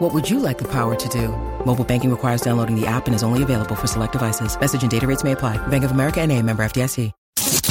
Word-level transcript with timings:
What 0.00 0.14
would 0.14 0.28
you 0.30 0.38
like 0.38 0.58
the 0.58 0.68
power 0.68 0.94
to 0.94 1.08
do? 1.08 1.28
Mobile 1.64 1.84
banking 1.84 2.10
requires 2.10 2.40
downloading 2.40 2.80
the 2.80 2.86
app 2.86 3.06
and 3.06 3.14
is 3.14 3.22
only 3.22 3.42
available 3.42 3.74
for 3.74 3.88
select 3.88 4.12
devices. 4.12 4.58
Message 4.58 4.82
and 4.82 4.90
data 4.90 5.06
rates 5.06 5.24
may 5.24 5.32
apply. 5.32 5.56
Bank 5.66 5.82
of 5.84 5.90
America 5.90 6.20
and 6.20 6.30
a 6.30 6.40
member 6.40 6.64
FDIC. 6.64 7.10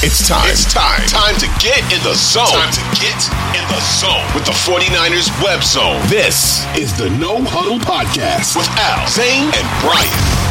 It's 0.06 0.28
time. 0.28 0.50
It's 0.50 0.70
time. 0.72 1.00
Time 1.08 1.34
to 1.36 1.46
get 1.64 1.80
in 1.92 2.02
the 2.02 2.14
zone. 2.14 2.46
Time 2.46 2.72
to 2.72 3.00
get 3.00 3.16
in 3.56 3.64
the 3.68 3.80
zone 3.80 4.24
with 4.34 4.44
the 4.44 4.52
49ers 4.52 5.28
web 5.42 5.62
zone. 5.62 6.00
This 6.08 6.64
is 6.76 6.96
the 6.96 7.08
No 7.18 7.42
Huddle 7.42 7.78
Podcast 7.78 8.54
with 8.56 8.68
Al, 8.78 9.08
Zane, 9.08 9.44
and 9.44 9.80
Brian. 9.80 10.44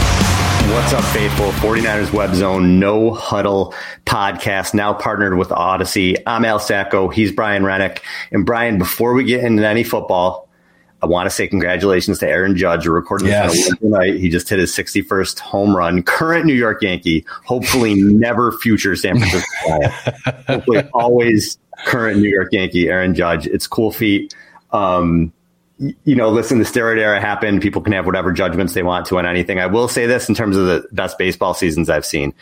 What's 0.73 0.93
up, 0.93 1.03
faithful? 1.13 1.51
49ers 1.53 2.11
Web 2.13 2.33
Zone 2.33 2.79
No 2.79 3.13
Huddle 3.13 3.75
podcast, 4.05 4.73
now 4.73 4.93
partnered 4.93 5.37
with 5.37 5.49
Audacy. 5.49 6.17
I'm 6.25 6.45
Al 6.45 6.57
Sacco. 6.57 7.09
He's 7.09 7.31
Brian 7.31 7.63
Rennick. 7.63 8.01
And 8.31 8.45
Brian, 8.45 8.77
before 8.79 9.13
we 9.13 9.23
get 9.23 9.43
into 9.43 9.67
any 9.67 9.83
football, 9.83 10.42
I 11.03 11.05
want 11.05 11.29
to 11.29 11.35
say 11.35 11.49
congratulations 11.49 12.19
to 12.19 12.27
Aaron 12.29 12.55
Judge. 12.55 12.87
We're 12.87 12.93
recording 12.93 13.27
this 13.27 13.33
yes. 13.33 13.51
on 13.51 13.77
Wednesday 13.81 13.87
night. 13.89 14.21
He 14.21 14.29
just 14.29 14.47
hit 14.47 14.57
his 14.57 14.71
61st 14.71 15.37
home 15.37 15.75
run. 15.75 16.01
Current 16.01 16.45
New 16.45 16.53
York 16.53 16.81
Yankee, 16.81 17.25
hopefully 17.43 17.93
never 17.95 18.53
future 18.53 18.95
San 18.95 19.19
Francisco. 19.19 19.89
hopefully 20.47 20.87
always 20.93 21.57
current 21.85 22.21
New 22.21 22.29
York 22.29 22.53
Yankee, 22.53 22.87
Aaron 22.87 23.13
Judge. 23.15 23.47
It's 23.47 23.67
cool 23.67 23.91
feat. 23.91 24.33
Um, 24.71 25.33
you 25.77 26.15
know, 26.15 26.29
listen, 26.29 26.59
the 26.59 26.63
steroid 26.63 26.99
era 26.99 27.19
happened. 27.19 27.61
People 27.61 27.81
can 27.81 27.91
have 27.91 28.05
whatever 28.05 28.31
judgments 28.31 28.73
they 28.73 28.83
want 28.83 29.05
to 29.07 29.17
on 29.17 29.25
anything. 29.25 29.59
I 29.59 29.65
will 29.65 29.89
say 29.89 30.05
this 30.05 30.29
in 30.29 30.35
terms 30.35 30.55
of 30.55 30.67
the 30.67 30.87
best 30.93 31.17
baseball 31.17 31.53
seasons 31.53 31.89
I've 31.89 32.05
seen 32.05 32.33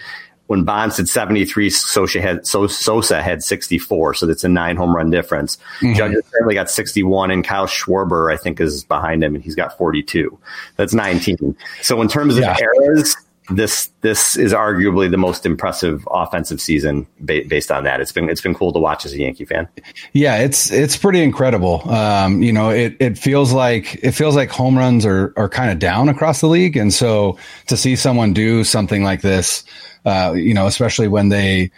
when 0.47 0.64
Bonds 0.64 0.97
had 0.97 1.08
73, 1.08 1.70
Sosa 1.70 2.22
had, 2.22 2.45
Sosa 2.45 3.22
had 3.22 3.44
64. 3.44 4.14
So 4.16 4.25
that's 4.25 4.44
a 4.44 4.50
nine 4.50 4.75
home 4.75 4.95
run 4.95 5.09
difference. 5.09 5.58
Mm-hmm. 5.80 5.94
Judge 5.94 6.16
apparently 6.16 6.56
got 6.56 6.70
61 6.70 7.31
and 7.31 7.44
Kyle 7.44 7.67
Schwarber, 7.67 8.34
I 8.34 8.38
think 8.38 8.59
is 8.59 8.84
behind 8.84 9.23
him 9.23 9.36
and 9.36 9.44
he's 9.44 9.56
got 9.56 9.78
42. 9.78 10.38
That's 10.75 10.94
19. 10.94 11.56
So 11.81 12.02
in 12.02 12.08
terms 12.08 12.36
of 12.36 12.44
yeah. 12.44 12.58
eras, 12.59 13.16
this 13.50 13.89
this 14.02 14.38
is 14.38 14.53
arguably 14.53 15.09
the 15.09 15.17
most 15.17 15.45
impressive 15.45 16.08
offensive 16.12 16.62
season 16.62 17.08
ba- 17.19 17.44
based 17.47 17.72
on 17.72 17.84
that. 17.84 18.00
It's 18.00 18.12
been 18.12 18.30
it's 18.30 18.42
been 18.42 18.53
cool 18.53 18.72
to 18.73 18.80
watch 18.80 19.06
as 19.06 19.14
a 19.14 19.17
Yankee 19.17 19.45
fan. 19.45 19.67
Yeah, 20.14 20.38
it's 20.38 20.72
it's 20.72 20.95
pretty 20.95 21.22
incredible. 21.22 21.89
Um, 21.89 22.42
you 22.42 22.53
know, 22.53 22.69
it 22.69 22.95
it 23.00 23.17
feels 23.17 23.52
like 23.52 23.95
it 24.03 24.12
feels 24.12 24.36
like 24.36 24.50
home 24.50 24.78
runs 24.78 25.06
are 25.06 25.34
are 25.38 25.50
kind 25.50 25.72
of 25.72 25.80
down 25.80 26.09
across 26.09 26.41
the 26.41 26.47
league, 26.47 26.78
and 26.78 26.94
so 26.94 27.38
to 27.68 27.75
see 27.75 27.96
someone 27.96 28.34
do 28.34 28.63
something 28.63 29.03
like 29.03 29.22
this 29.22 29.63
uh, 30.06 30.34
you 30.35 30.53
know, 30.53 30.67
especially 30.67 31.07
when 31.07 31.29
they, 31.29 31.72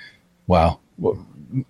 well, 0.47 0.81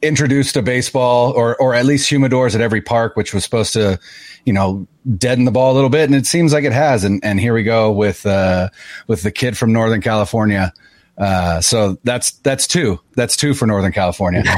introduced 0.01 0.55
a 0.55 0.61
baseball 0.61 1.31
or 1.33 1.55
or 1.57 1.73
at 1.73 1.85
least 1.85 2.09
humidors 2.09 2.55
at 2.55 2.61
every 2.61 2.81
park, 2.81 3.15
which 3.15 3.33
was 3.33 3.43
supposed 3.43 3.73
to, 3.73 3.99
you 4.45 4.53
know, 4.53 4.87
deaden 5.17 5.45
the 5.45 5.51
ball 5.51 5.73
a 5.73 5.75
little 5.75 5.89
bit, 5.89 6.05
and 6.05 6.15
it 6.15 6.25
seems 6.25 6.53
like 6.53 6.63
it 6.63 6.73
has. 6.73 7.03
And 7.03 7.23
and 7.23 7.39
here 7.39 7.53
we 7.53 7.63
go 7.63 7.91
with 7.91 8.25
uh, 8.25 8.69
with 9.07 9.23
the 9.23 9.31
kid 9.31 9.57
from 9.57 9.73
Northern 9.73 10.01
California. 10.01 10.73
Uh, 11.17 11.61
so 11.61 11.97
that's 12.03 12.31
that's 12.31 12.67
two. 12.67 12.99
That's 13.15 13.35
two 13.35 13.53
for 13.53 13.67
Northern 13.67 13.91
California. 13.91 14.43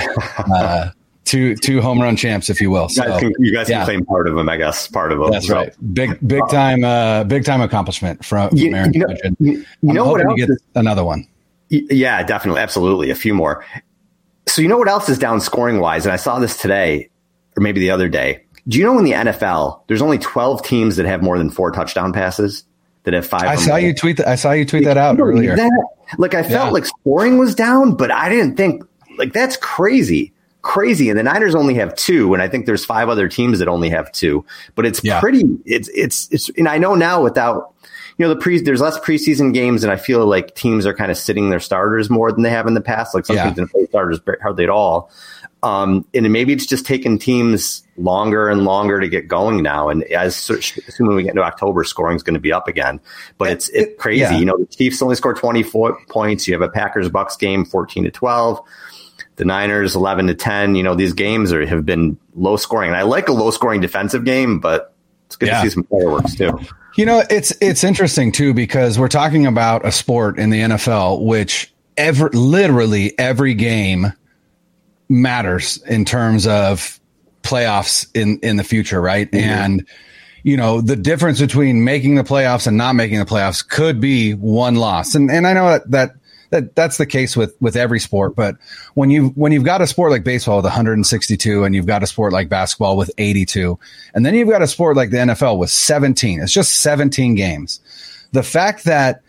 Uh, 0.54 0.92
two 1.26 1.56
two 1.56 1.82
home 1.82 2.00
run 2.00 2.16
champs, 2.16 2.50
if 2.50 2.62
you 2.62 2.70
will. 2.70 2.88
So, 2.88 3.04
you 3.04 3.10
guys, 3.10 3.20
can, 3.20 3.34
you 3.40 3.54
guys 3.54 3.70
yeah. 3.70 3.78
can 3.78 3.86
claim 3.86 4.06
part 4.06 4.28
of 4.28 4.36
them, 4.36 4.48
I 4.48 4.58
guess. 4.58 4.88
Part 4.88 5.12
of 5.12 5.20
them. 5.20 5.32
That's 5.32 5.48
so. 5.48 5.56
right. 5.56 5.94
Big 5.94 6.18
big 6.28 6.42
time 6.50 6.84
uh, 6.84 7.24
big 7.24 7.44
time 7.44 7.62
accomplishment 7.62 8.24
from, 8.24 8.50
from 8.50 8.58
you, 8.58 8.76
Aaron. 8.76 8.94
You 8.94 9.08
know, 9.08 9.16
you 9.40 9.66
know 9.82 10.06
what 10.06 10.22
else? 10.22 10.40
Is, 10.40 10.62
another 10.76 11.04
one. 11.04 11.28
Yeah, 11.70 12.24
definitely. 12.24 12.62
Absolutely. 12.62 13.10
A 13.10 13.16
few 13.16 13.34
more. 13.34 13.66
So, 14.48 14.62
you 14.62 14.68
know 14.68 14.78
what 14.78 14.88
else 14.88 15.10
is 15.10 15.18
down 15.18 15.42
scoring 15.42 15.80
wise? 15.80 16.06
And 16.06 16.14
I 16.14 16.18
saw 16.18 16.40
this 16.40 16.58
today 16.58 17.10
or 17.58 17.62
maybe 17.62 17.80
the 17.80 17.92
other 17.92 18.08
day. 18.10 18.44
Do 18.68 18.78
you 18.80 18.84
know 18.84 18.98
in 18.98 19.06
the 19.06 19.12
NFL, 19.12 19.82
there's 19.88 20.02
only 20.02 20.18
12 20.18 20.64
teams 20.64 20.96
that 20.96 21.06
have 21.06 21.22
more 21.22 21.38
than 21.38 21.50
four 21.50 21.72
touchdown 21.72 22.14
passes 22.14 22.64
that 23.04 23.14
have 23.14 23.26
five? 23.26 23.44
I 23.44 23.56
saw 23.56 23.76
you 23.76 23.94
tweet 23.94 24.18
that. 24.18 24.28
I 24.28 24.36
saw 24.36 24.52
you 24.52 24.66
tweet 24.66 24.86
that 24.86 24.98
out 24.98 25.20
earlier. 25.20 25.56
That? 25.56 25.88
Like, 26.18 26.34
I 26.34 26.42
felt 26.42 26.68
yeah. 26.68 26.70
like 26.72 26.86
scoring 26.86 27.38
was 27.38 27.54
down, 27.54 27.96
but 27.96 28.12
I 28.12 28.30
didn't 28.30 28.56
think, 28.58 28.84
like, 29.18 29.34
that's 29.34 29.58
crazy. 29.58 30.34
Crazy. 30.64 31.10
And 31.10 31.20
the 31.20 31.24
Niners 31.24 31.54
only 31.54 31.76
have 31.76 31.96
two. 31.96 32.34
And 32.34 32.42
I 32.42 32.48
think 32.48 32.66
there's 32.66 32.84
five 32.84 33.08
other 33.08 33.28
teams 33.28 33.60
that 33.60 33.68
only 33.68 33.90
have 33.90 34.12
two, 34.12 34.44
but 34.74 34.86
it's 34.86 35.04
yeah. 35.04 35.20
pretty, 35.20 35.44
it's, 35.66 35.90
it's, 35.90 36.28
it's, 36.32 36.50
and 36.58 36.68
I 36.68 36.80
know 36.80 36.96
now 36.96 37.22
without, 37.22 37.76
you 38.18 38.26
know, 38.26 38.34
the 38.34 38.40
pre 38.40 38.62
there's 38.62 38.82
less 38.82 38.98
preseason 39.00 39.54
games, 39.54 39.84
and 39.84 39.92
I 39.92 39.98
feel 39.98 40.26
like 40.26 40.56
teams 40.56 40.86
are 40.86 40.94
kind 40.94 41.12
of 41.12 41.18
sitting 41.18 41.50
their 41.50 41.60
starters 41.60 42.10
more 42.10 42.32
than 42.32 42.44
they 42.44 42.50
have 42.50 42.66
in 42.66 42.74
the 42.74 42.82
past. 42.82 43.14
Like 43.14 43.26
some 43.26 43.36
yeah. 43.36 43.46
teams 43.46 43.56
didn't 43.56 43.72
play 43.72 43.86
starters 43.88 44.20
hardly 44.42 44.64
at 44.64 44.70
all. 44.70 45.12
Um, 45.64 46.06
and 46.14 46.32
maybe 46.32 46.54
it's 46.54 46.66
just 46.66 46.86
taking 46.86 47.18
teams 47.18 47.84
longer 47.98 48.50
and 48.50 48.66
longer 48.66 49.00
to 49.00 49.10
get 49.10 49.28
going 49.28 49.64
now. 49.64 49.90
And 49.90 50.04
as 50.04 50.50
assuming 50.50 51.16
we 51.16 51.24
get 51.24 51.32
into 51.32 51.44
October, 51.44 51.84
scoring 51.84 52.16
is 52.16 52.24
going 52.24 52.36
to 52.36 52.40
be 52.40 52.54
up 52.54 52.68
again. 52.68 53.02
But 53.38 53.52
it's 53.52 53.70
it's 53.70 54.00
crazy. 54.00 54.22
Yeah. 54.22 54.38
You 54.38 54.46
know, 54.46 54.58
the 54.58 54.68
Chiefs 54.68 55.02
only 55.02 55.16
score 55.16 55.34
24 55.34 56.06
points. 56.08 56.48
You 56.48 56.54
have 56.54 56.62
a 56.62 56.70
Packers 56.70 57.10
Bucks 57.10 57.36
game, 57.36 57.66
14 57.66 58.04
to 58.04 58.12
12. 58.12 58.62
The 59.38 59.46
Niners, 59.46 59.96
11 59.96 60.28
to 60.28 60.36
10. 60.36 60.76
You 60.76 60.84
know, 60.84 60.94
these 60.96 61.14
games 61.14 61.52
are, 61.52 61.66
have 61.66 61.86
been 61.86 62.18
low 62.36 62.58
scoring. 62.58 62.90
And 62.90 62.98
I 62.98 63.02
like 63.02 63.28
a 63.28 63.34
low 63.34 63.50
scoring 63.50 63.82
defensive 63.82 64.24
game, 64.24 64.60
but 64.60 64.94
it's 65.26 65.36
good 65.36 65.48
yeah. 65.48 65.64
to 65.64 65.70
see 65.70 65.74
some 65.74 65.84
fireworks 65.86 66.36
too. 66.36 66.60
You 66.96 67.06
know, 67.06 67.24
it's 67.30 67.52
it's 67.62 67.84
interesting 67.84 68.32
too 68.32 68.54
because 68.54 68.98
we're 68.98 69.08
talking 69.08 69.46
about 69.46 69.86
a 69.86 69.92
sport 69.92 70.40
in 70.40 70.50
the 70.50 70.62
NFL 70.62 71.24
which 71.24 71.74
ever 71.98 72.30
literally 72.30 73.18
every 73.20 73.54
game 73.54 74.14
matters 75.10 75.78
in 75.88 76.06
terms 76.06 76.48
of 76.48 77.00
playoffs 77.44 78.08
in 78.16 78.40
in 78.42 78.58
the 78.58 78.64
future, 78.64 79.02
right? 79.02 79.30
Mm-hmm. 79.30 79.50
And 79.50 79.88
you 80.44 80.56
know, 80.56 80.80
the 80.80 80.96
difference 80.96 81.40
between 81.42 81.84
making 81.84 82.16
the 82.16 82.24
playoffs 82.24 82.68
and 82.68 82.78
not 82.78 82.94
making 82.94 83.20
the 83.20 83.26
playoffs 83.26 83.68
could 83.68 84.00
be 84.00 84.34
one 84.34 84.76
loss. 84.76 85.16
And 85.16 85.30
and 85.30 85.48
I 85.48 85.54
know 85.54 85.70
that, 85.70 85.92
that 85.92 86.12
that 86.56 86.76
that's 86.76 86.98
the 86.98 87.06
case 87.06 87.36
with 87.36 87.56
with 87.60 87.76
every 87.76 88.00
sport. 88.00 88.36
But 88.36 88.56
when 88.94 89.10
you 89.10 89.30
when 89.30 89.52
you've 89.52 89.66
got 89.66 89.82
a 89.82 89.88
sport 89.88 90.12
like 90.12 90.24
baseball 90.24 90.58
with 90.58 90.66
162, 90.66 91.64
and 91.64 91.76
you've 91.76 91.86
got 91.86 92.02
a 92.02 92.08
sport 92.08 92.32
like 92.32 92.50
basketball 92.50 92.96
with 92.96 93.12
82, 93.18 93.78
and 94.14 94.26
then 94.26 94.34
you've 94.34 94.50
got 94.50 94.62
a 94.62 94.68
sport 94.68 94.96
like 94.96 95.12
the 95.12 95.18
NFL 95.18 95.58
with 95.60 95.70
17, 95.70 96.42
it's 96.42 96.54
just 96.54 96.82
17 96.82 97.36
games. 97.36 97.82
The 98.32 98.44
fact 98.44 98.86
that 98.86 99.22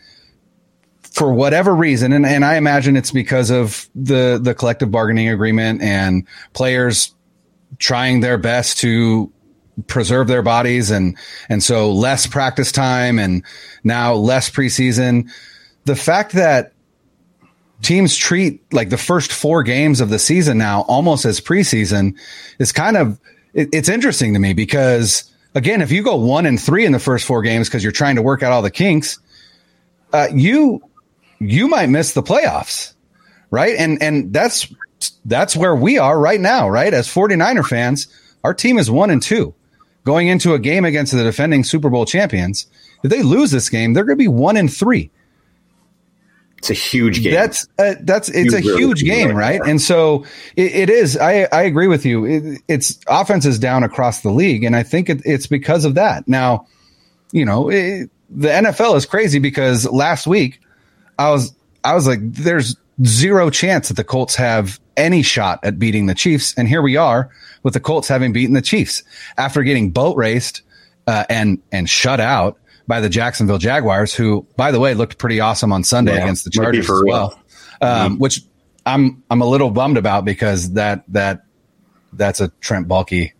for 1.02 1.32
whatever 1.32 1.74
reason, 1.74 2.12
and, 2.12 2.24
and 2.24 2.44
I 2.44 2.56
imagine 2.56 2.96
it's 2.96 3.10
because 3.10 3.50
of 3.50 3.88
the 3.94 4.38
the 4.40 4.54
collective 4.54 4.90
bargaining 4.90 5.28
agreement 5.28 5.82
and 5.82 6.26
players 6.52 7.12
trying 7.78 8.20
their 8.20 8.38
best 8.38 8.78
to 8.78 9.32
preserve 9.88 10.28
their 10.28 10.42
bodies 10.42 10.90
and 10.90 11.18
and 11.48 11.62
so 11.62 11.92
less 11.92 12.26
practice 12.26 12.72
time 12.72 13.18
and 13.18 13.42
now 13.84 14.14
less 14.14 14.48
preseason 14.48 15.30
the 15.84 15.96
fact 15.96 16.32
that 16.32 16.72
teams 17.86 18.16
treat 18.16 18.60
like 18.72 18.90
the 18.90 18.98
first 18.98 19.32
four 19.32 19.62
games 19.62 20.00
of 20.00 20.08
the 20.10 20.18
season 20.18 20.58
now 20.58 20.82
almost 20.82 21.24
as 21.24 21.40
preseason 21.40 22.18
is 22.58 22.72
kind 22.72 22.96
of 22.96 23.20
it, 23.54 23.68
it's 23.72 23.88
interesting 23.88 24.34
to 24.34 24.40
me 24.40 24.52
because 24.52 25.32
again 25.54 25.80
if 25.80 25.92
you 25.92 26.02
go 26.02 26.16
one 26.16 26.46
and 26.46 26.60
three 26.60 26.84
in 26.84 26.90
the 26.90 26.98
first 26.98 27.24
four 27.24 27.42
games 27.42 27.68
because 27.68 27.84
you're 27.84 27.92
trying 27.92 28.16
to 28.16 28.22
work 28.22 28.42
out 28.42 28.50
all 28.50 28.62
the 28.62 28.70
kinks 28.70 29.20
uh, 30.12 30.26
you 30.34 30.82
you 31.38 31.68
might 31.68 31.88
miss 31.88 32.12
the 32.12 32.22
playoffs 32.22 32.92
right? 33.50 33.76
And 33.78 34.02
and 34.02 34.32
that's 34.32 34.72
that's 35.24 35.56
where 35.56 35.74
we 35.74 35.98
are 35.98 36.18
right 36.18 36.40
now 36.40 36.68
right? 36.68 36.92
As 36.92 37.08
49er 37.08 37.66
fans 37.66 38.08
our 38.44 38.54
team 38.54 38.78
is 38.78 38.90
one 38.90 39.10
and 39.10 39.22
two 39.22 39.54
going 40.04 40.28
into 40.28 40.54
a 40.54 40.58
game 40.58 40.84
against 40.84 41.12
the 41.12 41.22
defending 41.22 41.64
super 41.64 41.90
bowl 41.90 42.06
champions. 42.06 42.66
If 43.02 43.10
they 43.10 43.22
lose 43.22 43.50
this 43.50 43.68
game 43.68 43.94
they're 43.94 44.04
going 44.04 44.18
to 44.18 44.22
be 44.22 44.28
one 44.28 44.56
and 44.56 44.72
three 44.72 45.10
It's 46.70 46.80
a 46.80 46.82
huge 46.82 47.22
game. 47.22 47.34
That's 47.34 47.66
uh, 47.78 47.94
that's 48.00 48.28
it's 48.28 48.54
huge, 48.54 48.66
a 48.66 48.76
huge 48.76 49.04
game, 49.04 49.36
right? 49.36 49.60
And 49.64 49.80
so 49.80 50.24
it, 50.56 50.74
it 50.74 50.90
is. 50.90 51.16
I 51.16 51.48
I 51.52 51.62
agree 51.62 51.86
with 51.86 52.04
you. 52.04 52.24
It, 52.24 52.62
it's 52.68 52.98
offense 53.06 53.46
is 53.46 53.58
down 53.58 53.84
across 53.84 54.20
the 54.20 54.30
league, 54.30 54.64
and 54.64 54.74
I 54.74 54.82
think 54.82 55.08
it, 55.08 55.22
it's 55.24 55.46
because 55.46 55.84
of 55.84 55.94
that. 55.94 56.26
Now, 56.28 56.66
you 57.32 57.44
know, 57.44 57.70
the 57.70 58.08
NFL 58.30 58.96
is 58.96 59.06
crazy 59.06 59.38
because 59.38 59.86
last 59.86 60.26
week 60.26 60.60
I 61.18 61.30
was 61.30 61.54
I 61.84 61.94
was 61.94 62.06
like, 62.06 62.20
there's 62.22 62.76
zero 63.04 63.50
chance 63.50 63.88
that 63.88 63.94
the 63.94 64.04
Colts 64.04 64.36
have 64.36 64.80
any 64.96 65.22
shot 65.22 65.60
at 65.62 65.78
beating 65.78 66.06
the 66.06 66.14
Chiefs, 66.14 66.54
and 66.56 66.66
here 66.66 66.82
we 66.82 66.96
are 66.96 67.30
with 67.62 67.74
the 67.74 67.80
Colts 67.80 68.08
having 68.08 68.32
beaten 68.32 68.54
the 68.54 68.62
Chiefs 68.62 69.02
after 69.36 69.62
getting 69.62 69.90
boat 69.90 70.16
raced 70.16 70.62
uh, 71.06 71.24
and 71.28 71.62
and 71.70 71.88
shut 71.88 72.20
out 72.20 72.58
by 72.86 73.00
the 73.00 73.08
Jacksonville 73.08 73.58
Jaguars, 73.58 74.14
who, 74.14 74.46
by 74.56 74.70
the 74.70 74.80
way, 74.80 74.94
looked 74.94 75.18
pretty 75.18 75.40
awesome 75.40 75.72
on 75.72 75.84
Sunday 75.84 76.14
yeah, 76.14 76.22
against 76.22 76.44
the 76.44 76.50
Chargers 76.50 76.88
as 76.88 77.02
well. 77.06 77.40
Um, 77.80 78.12
mm-hmm. 78.12 78.18
Which 78.18 78.40
I'm 78.84 79.22
I'm 79.30 79.42
a 79.42 79.46
little 79.46 79.70
bummed 79.70 79.98
about 79.98 80.24
because 80.24 80.72
that 80.72 81.04
that 81.08 81.44
that's 82.12 82.40
a 82.40 82.48
Trent 82.60 82.88
Baalke 82.88 83.32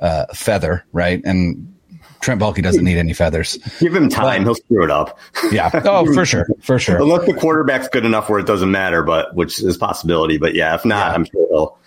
uh, 0.00 0.26
feather, 0.34 0.84
right? 0.92 1.20
And 1.24 1.74
Trent 2.20 2.40
Baalke 2.40 2.62
doesn't 2.62 2.84
need 2.84 2.98
any 2.98 3.12
feathers. 3.12 3.58
Give 3.78 3.94
him 3.94 4.08
time; 4.08 4.42
but, 4.42 4.48
he'll 4.48 4.54
screw 4.56 4.84
it 4.84 4.90
up. 4.90 5.18
Yeah. 5.52 5.70
Oh, 5.84 6.12
for 6.12 6.26
sure, 6.26 6.46
for 6.60 6.78
sure. 6.78 6.96
Unless 7.00 7.26
the 7.26 7.34
quarterback's 7.34 7.88
good 7.88 8.04
enough 8.04 8.28
where 8.28 8.40
it 8.40 8.46
doesn't 8.46 8.70
matter, 8.70 9.02
but 9.02 9.34
which 9.34 9.62
is 9.62 9.76
possibility. 9.76 10.36
But 10.36 10.54
yeah, 10.54 10.74
if 10.74 10.84
not, 10.84 11.08
yeah. 11.08 11.14
I'm 11.14 11.24
sure 11.24 11.46
he'll 11.48 11.78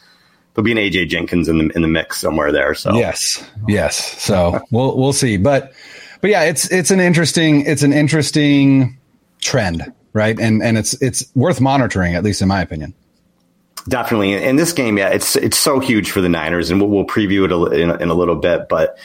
there'll 0.54 0.66
be 0.66 0.72
an 0.72 0.78
AJ 0.78 1.10
Jenkins 1.10 1.50
in 1.50 1.57
the 1.57 1.69
in 1.75 1.81
the 1.81 1.88
mix 1.88 2.19
somewhere 2.19 2.52
there. 2.52 2.74
So 2.75 2.94
yes, 2.94 3.44
yes. 3.68 4.22
So 4.22 4.62
we'll 4.72 4.98
we'll 4.98 5.14
see. 5.14 5.38
But 5.38 5.74
but 6.21 6.29
yeah, 6.29 6.44
it's 6.44 6.69
it's 6.71 6.91
an 6.91 7.00
interesting 7.00 7.65
it's 7.65 7.83
an 7.83 7.94
interesting 7.94 8.97
trend, 9.39 9.91
right? 10.13 10.39
And 10.39 10.62
and 10.63 10.77
it's 10.77 10.94
it's 11.01 11.25
worth 11.35 11.59
monitoring, 11.59 12.15
at 12.15 12.23
least 12.23 12.41
in 12.41 12.47
my 12.47 12.62
opinion. 12.62 12.94
Definitely, 13.88 14.33
in 14.33 14.57
this 14.57 14.73
game, 14.73 14.97
yeah, 14.97 15.09
it's 15.09 15.35
it's 15.35 15.57
so 15.57 15.79
huge 15.79 16.12
for 16.12 16.21
the 16.21 16.29
Niners, 16.29 16.69
and 16.69 16.79
we'll, 16.79 16.89
we'll 16.89 17.06
preview 17.06 17.45
it 17.45 17.79
in, 17.79 17.89
in 18.01 18.09
a 18.09 18.13
little 18.13 18.35
bit. 18.35 18.69
But 18.69 18.97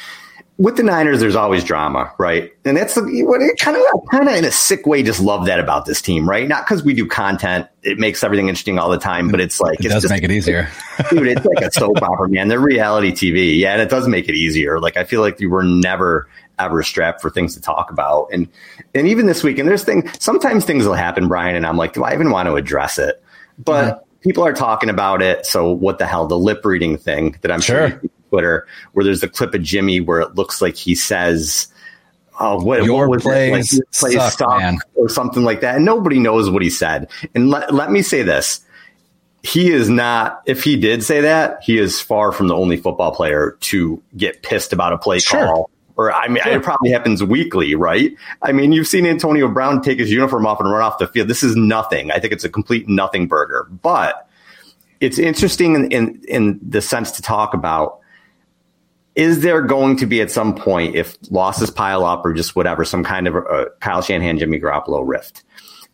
with 0.59 0.77
the 0.77 0.83
Niners, 0.83 1.21
there's 1.21 1.37
always 1.37 1.63
drama, 1.63 2.11
right? 2.19 2.51
And 2.65 2.77
that's 2.77 2.97
what 2.97 3.43
it 3.43 3.59
kind 3.59 3.77
of 3.77 3.83
kind 4.11 4.27
of 4.27 4.35
in 4.35 4.45
a 4.45 4.51
sick 4.51 4.87
way. 4.87 5.03
Just 5.03 5.21
love 5.21 5.45
that 5.47 5.61
about 5.61 5.85
this 5.85 6.01
team, 6.01 6.29
right? 6.29 6.49
Not 6.49 6.65
because 6.65 6.83
we 6.83 6.95
do 6.95 7.07
content, 7.07 7.67
it 7.83 7.99
makes 7.99 8.25
everything 8.25 8.49
interesting 8.49 8.79
all 8.79 8.89
the 8.89 8.99
time, 8.99 9.29
but 9.29 9.39
it's 9.39 9.61
like 9.61 9.81
it 9.81 9.87
it's 9.87 9.95
does 9.95 10.03
just, 10.05 10.15
make 10.15 10.23
it 10.23 10.31
easier, 10.31 10.69
dude. 11.11 11.29
It's 11.29 11.45
like 11.45 11.63
a 11.63 11.71
soap 11.71 12.01
opera, 12.01 12.29
man. 12.31 12.49
They're 12.49 12.59
reality 12.59 13.13
TV, 13.13 13.59
yeah, 13.59 13.73
and 13.73 13.83
it 13.83 13.91
does 13.91 14.09
make 14.09 14.31
it 14.31 14.35
easier. 14.35 14.81
Like 14.81 14.97
I 14.97 15.05
feel 15.05 15.21
like 15.21 15.41
you 15.41 15.51
were 15.51 15.63
never 15.63 16.29
ever 16.59 16.83
strapped 16.83 17.21
for 17.21 17.29
things 17.29 17.55
to 17.55 17.61
talk 17.61 17.91
about, 17.91 18.29
and 18.33 18.49
and 18.95 19.07
even 19.07 19.27
this 19.27 19.45
week, 19.45 19.59
and 19.59 19.69
there's 19.69 19.85
things. 19.85 20.11
Sometimes 20.23 20.65
things 20.65 20.87
will 20.87 20.95
happen, 20.95 21.29
Brian, 21.29 21.55
and 21.55 21.67
I'm 21.67 21.77
like, 21.77 21.93
do 21.93 22.03
I 22.03 22.15
even 22.15 22.31
want 22.31 22.47
to 22.47 22.55
address 22.55 22.99
it? 22.99 23.23
But 23.59 23.85
mm-hmm. 23.85 24.21
people 24.21 24.47
are 24.47 24.55
talking 24.55 24.89
about 24.89 25.21
it, 25.21 25.45
so 25.45 25.71
what 25.71 25.99
the 25.99 26.07
hell? 26.07 26.27
The 26.27 26.39
lip 26.39 26.65
reading 26.65 26.97
thing 26.97 27.37
that 27.43 27.53
I'm 27.53 27.61
sure, 27.61 27.91
sure 27.91 28.01
Twitter, 28.29 28.67
where 28.93 29.05
there's 29.05 29.23
a 29.23 29.29
clip 29.29 29.55
of 29.55 29.63
Jimmy 29.63 30.01
where 30.01 30.21
it 30.21 30.35
looks 30.35 30.61
like 30.61 30.77
he 30.77 30.95
says, 30.95 31.69
"Oh, 32.41 32.63
what, 32.63 32.85
Your 32.85 33.09
what 33.09 33.25
was 33.25 33.27
it? 33.27 33.53
Like, 33.53 33.67
plays 33.93 34.15
suck, 34.15 34.33
stock 34.33 34.59
man. 34.61 34.79
or 34.95 35.09
something 35.09 35.43
like 35.43 35.61
that," 35.61 35.77
and 35.77 35.85
nobody 35.85 36.19
knows 36.19 36.51
what 36.51 36.63
he 36.63 36.71
said. 36.71 37.09
And 37.35 37.51
let, 37.51 37.73
let 37.73 37.91
me 37.91 38.03
say 38.03 38.23
this: 38.23 38.61
he 39.43 39.71
is 39.71 39.89
not. 39.89 40.43
If 40.47 40.65
he 40.65 40.77
did 40.77 41.03
say 41.03 41.21
that, 41.21 41.59
he 41.63 41.79
is 41.79 42.01
far 42.01 42.33
from 42.33 42.49
the 42.49 42.57
only 42.57 42.77
football 42.77 43.13
player 43.15 43.57
to 43.61 44.03
get 44.17 44.43
pissed 44.43 44.73
about 44.73 44.93
a 44.93 44.99
play 44.99 45.19
sure. 45.19 45.47
call 45.47 45.71
or 45.97 46.13
I 46.13 46.29
mean, 46.29 46.43
it 46.45 46.63
probably 46.63 46.91
happens 46.91 47.23
weekly, 47.23 47.75
right? 47.75 48.15
I 48.43 48.53
mean, 48.53 48.73
you've 48.73 48.87
seen 48.87 49.07
Antonio 49.07 49.49
Brown 49.49 49.81
take 49.81 49.99
his 49.99 50.11
uniform 50.11 50.47
off 50.47 50.61
and 50.61 50.71
run 50.71 50.83
off 50.83 50.99
the 50.99 51.07
field. 51.09 51.29
This 51.29 51.43
is 51.43 51.57
nothing. 51.57 52.11
I 52.11 52.19
think 52.19 52.33
it's 52.33 52.45
a 52.45 52.51
complete 52.51 52.87
nothing 52.89 53.27
burger, 53.27 53.67
but 53.83 54.29
it's 55.01 55.19
interesting 55.19 55.75
in, 55.75 55.91
in, 55.91 56.23
in 56.29 56.61
the 56.63 56.83
sense 56.83 57.11
to 57.13 57.23
talk 57.23 57.55
about 57.55 58.01
is 59.17 59.41
there 59.41 59.63
going 59.63 59.97
to 59.97 60.07
be 60.07 60.21
at 60.21 60.31
some 60.31 60.55
point, 60.55 60.95
if 60.95 61.17
losses 61.31 61.71
pile 61.71 62.05
up 62.05 62.25
or 62.25 62.33
just 62.33 62.55
whatever, 62.55 62.85
some 62.85 63.03
kind 63.03 63.27
of 63.27 63.35
a 63.35 63.67
Kyle 63.81 64.03
Shanahan, 64.03 64.39
Jimmy 64.39 64.61
Garoppolo 64.61 65.03
rift? 65.05 65.43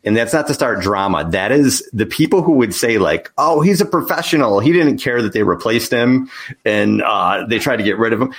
And 0.05 0.17
that's 0.17 0.33
not 0.33 0.49
to 0.49 0.55
start 0.55 0.81
drama. 0.81 1.31
That 1.31 1.53
is 1.53 1.89
the 1.93 2.07
people 2.07 2.43
who 2.43 2.53
would 2.53 2.75
say 2.75 2.99
like, 2.99 3.31
"Oh, 3.39 3.61
he's 3.61 3.81
a 3.81 3.87
professional. 3.87 4.59
He 4.59 4.73
didn't 4.73 4.99
care 4.99 5.23
that 5.23 5.33
they 5.33 5.45
replaced 5.45 5.93
him 5.93 6.29
and 6.65 7.03
uh, 7.03 7.47
they 7.49 7.61
tried 7.61 7.77
to 7.77 7.85
get 7.85 7.99
rid 7.99 8.13
of 8.13 8.21
him." 8.21 8.35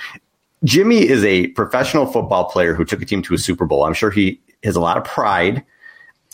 Jimmy 0.62 1.08
is 1.08 1.24
a 1.24 1.48
professional 1.48 2.06
football 2.06 2.44
player 2.50 2.74
who 2.74 2.84
took 2.84 3.00
a 3.00 3.06
team 3.06 3.22
to 3.22 3.34
a 3.34 3.38
Super 3.38 3.64
Bowl. 3.64 3.84
I'm 3.84 3.94
sure 3.94 4.10
he 4.10 4.40
has 4.62 4.76
a 4.76 4.80
lot 4.80 4.98
of 4.98 5.04
pride 5.04 5.64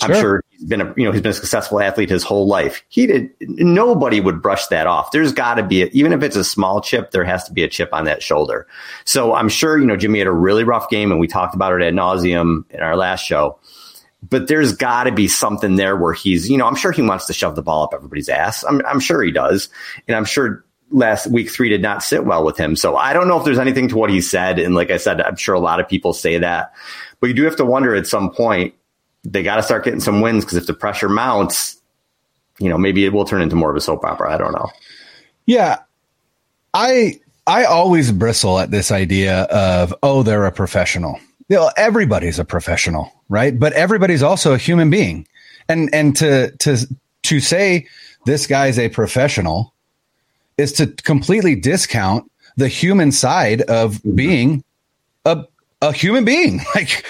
Sure. 0.01 0.15
I'm 0.15 0.21
sure 0.21 0.45
been 0.65 0.81
a 0.81 0.95
you 0.97 1.05
know 1.05 1.13
he's 1.13 1.23
been 1.23 1.31
a 1.31 1.35
successful 1.35 1.81
athlete 1.81 2.11
his 2.11 2.23
whole 2.23 2.47
life. 2.47 2.83
He 2.89 3.07
did 3.07 3.31
nobody 3.41 4.21
would 4.21 4.43
brush 4.43 4.67
that 4.69 4.87
off. 4.87 5.11
There's 5.11 5.33
got 5.33 5.55
to 5.55 5.63
be 5.63 5.83
a, 5.83 5.87
even 5.87 6.13
if 6.13 6.23
it's 6.23 6.37
a 6.37 6.45
small 6.45 6.81
chip, 6.81 7.11
there 7.11 7.25
has 7.25 7.45
to 7.45 7.53
be 7.53 7.63
a 7.63 7.69
chip 7.69 7.91
on 7.93 8.05
that 8.05 8.23
shoulder. 8.23 8.67
So 9.05 9.35
I'm 9.35 9.49
sure 9.49 9.79
you 9.79 9.87
know 9.87 9.97
Jimmy 9.97 10.19
had 10.19 10.29
a 10.29 10.33
really 10.33 10.65
rough 10.65 10.89
game, 10.89 11.11
and 11.11 11.21
we 11.21 11.27
talked 11.27 11.55
about 11.55 11.73
it 11.81 11.85
ad 11.85 11.95
nauseum 11.95 12.65
in 12.71 12.81
our 12.81 12.97
last 12.97 13.25
show. 13.25 13.59
But 14.29 14.49
there's 14.49 14.75
got 14.75 15.05
to 15.05 15.13
be 15.13 15.29
something 15.29 15.77
there 15.77 15.97
where 15.97 16.13
he's 16.13 16.51
you 16.51 16.59
know 16.59 16.67
I'm 16.67 16.77
sure 16.77 16.93
he 16.93 17.03
wants 17.03 17.27
to 17.27 17.33
shove 17.33 17.57
the 17.57 17.63
ball 17.63 17.85
up 17.85 17.95
everybody's 17.95 18.29
ass. 18.29 18.65
I'm 18.65 18.85
I'm 18.87 19.01
sure 19.01 19.23
he 19.23 19.33
does, 19.33 19.69
and 20.07 20.17
I'm 20.17 20.25
sure 20.25 20.65
last 20.91 21.29
week 21.29 21.51
three 21.51 21.69
did 21.69 21.83
not 21.83 22.03
sit 22.03 22.25
well 22.25 22.45
with 22.45 22.57
him. 22.57 22.77
So 22.77 22.97
I 22.97 23.13
don't 23.13 23.29
know 23.29 23.39
if 23.39 23.45
there's 23.45 23.61
anything 23.61 23.89
to 23.89 23.97
what 23.97 24.11
he 24.11 24.21
said. 24.21 24.59
And 24.59 24.75
like 24.75 24.91
I 24.91 24.97
said, 24.97 25.21
I'm 25.21 25.37
sure 25.37 25.55
a 25.55 25.61
lot 25.61 25.79
of 25.79 25.89
people 25.89 26.13
say 26.13 26.39
that, 26.39 26.75
but 27.21 27.29
you 27.29 27.35
do 27.35 27.45
have 27.45 27.57
to 27.57 27.65
wonder 27.65 27.95
at 27.95 28.09
some 28.09 28.33
point 28.33 28.75
they 29.25 29.43
got 29.43 29.57
to 29.57 29.63
start 29.63 29.85
getting 29.85 30.01
some 30.01 30.21
wins 30.21 30.45
because 30.45 30.57
if 30.57 30.67
the 30.67 30.75
pressure 30.75 31.09
mounts, 31.09 31.81
you 32.59 32.69
know, 32.69 32.79
maybe 32.79 33.05
it 33.05 33.13
will 33.13 33.25
turn 33.25 33.43
into 33.43 33.57
more 33.57 33.71
of 33.71 33.77
a 33.77 33.81
soap 33.81 34.05
opera. 34.05 34.33
I 34.33 34.39
don't 34.39 34.53
know. 34.53 34.69
Yeah. 35.47 35.79
I 36.75 37.21
I 37.47 37.65
always 37.65 38.13
bristle 38.13 38.59
at 38.59 38.71
this 38.71 38.91
idea 38.93 39.43
of, 39.45 39.95
oh, 40.03 40.23
they're 40.23 40.47
a 40.47 40.53
professional. 40.53 41.19
You 41.49 41.57
know, 41.57 41.71
everybody's 41.77 42.39
a 42.39 42.45
professional, 42.45 43.13
right? 43.29 43.59
But 43.59 43.73
everybody's 43.73 44.23
also 44.23 44.53
a 44.53 44.59
human 44.59 44.91
being. 44.91 45.27
And 45.69 45.93
and 45.93 46.15
to 46.17 46.53
to 46.59 46.87
to 47.25 47.41
say 47.41 47.87
this 48.27 48.47
guy's 48.47 48.79
a 48.79 48.89
professional 48.89 49.75
is 50.59 50.73
to 50.75 50.87
completely 50.87 51.55
discount 51.57 52.31
the 52.57 52.69
human 52.69 53.11
side 53.11 53.63
of 53.63 54.01
being 54.15 54.63
a 55.25 55.45
a 55.83 55.93
human 55.93 56.25
being. 56.25 56.61
Like 56.75 57.05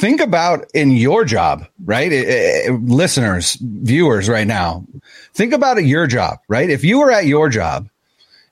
think 0.00 0.22
about 0.22 0.64
in 0.72 0.92
your 0.92 1.26
job, 1.26 1.66
right? 1.84 2.10
It, 2.10 2.26
it, 2.26 2.72
listeners, 2.82 3.58
viewers 3.60 4.30
right 4.30 4.46
now, 4.46 4.86
think 5.34 5.52
about 5.52 5.78
it, 5.78 5.84
your 5.84 6.06
job, 6.06 6.38
right? 6.48 6.70
If 6.70 6.84
you 6.84 6.98
were 7.00 7.12
at 7.12 7.26
your 7.26 7.50
job 7.50 7.88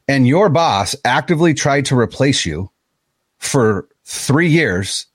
and 0.06 0.27
your 0.27 0.50
boss 0.50 0.94
actively 1.06 1.55
tried 1.55 1.87
to 1.87 1.99
replace 1.99 2.44
you 2.44 2.70
for 3.39 3.89
three 4.05 4.51
years 4.51 5.06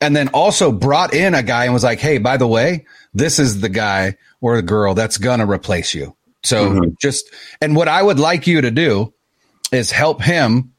and 0.00 0.16
then 0.16 0.28
also 0.28 0.72
brought 0.72 1.12
in 1.12 1.34
a 1.34 1.42
guy 1.42 1.64
and 1.64 1.74
was 1.74 1.84
like, 1.84 2.00
Hey, 2.00 2.16
by 2.16 2.38
the 2.38 2.48
way, 2.48 2.86
this 3.12 3.38
is 3.38 3.60
the 3.60 3.68
guy 3.68 4.16
or 4.40 4.56
the 4.56 4.62
girl 4.62 4.94
that's 4.94 5.18
going 5.18 5.40
to 5.40 5.46
replace 5.46 5.94
you. 5.94 6.16
So 6.42 6.70
mm-hmm. 6.70 6.90
just, 6.98 7.30
and 7.60 7.76
what 7.76 7.88
I 7.88 8.02
would 8.02 8.18
like 8.18 8.46
you 8.46 8.62
to 8.62 8.70
do 8.70 9.12
is 9.70 9.90
help 9.90 10.22
him 10.22 10.72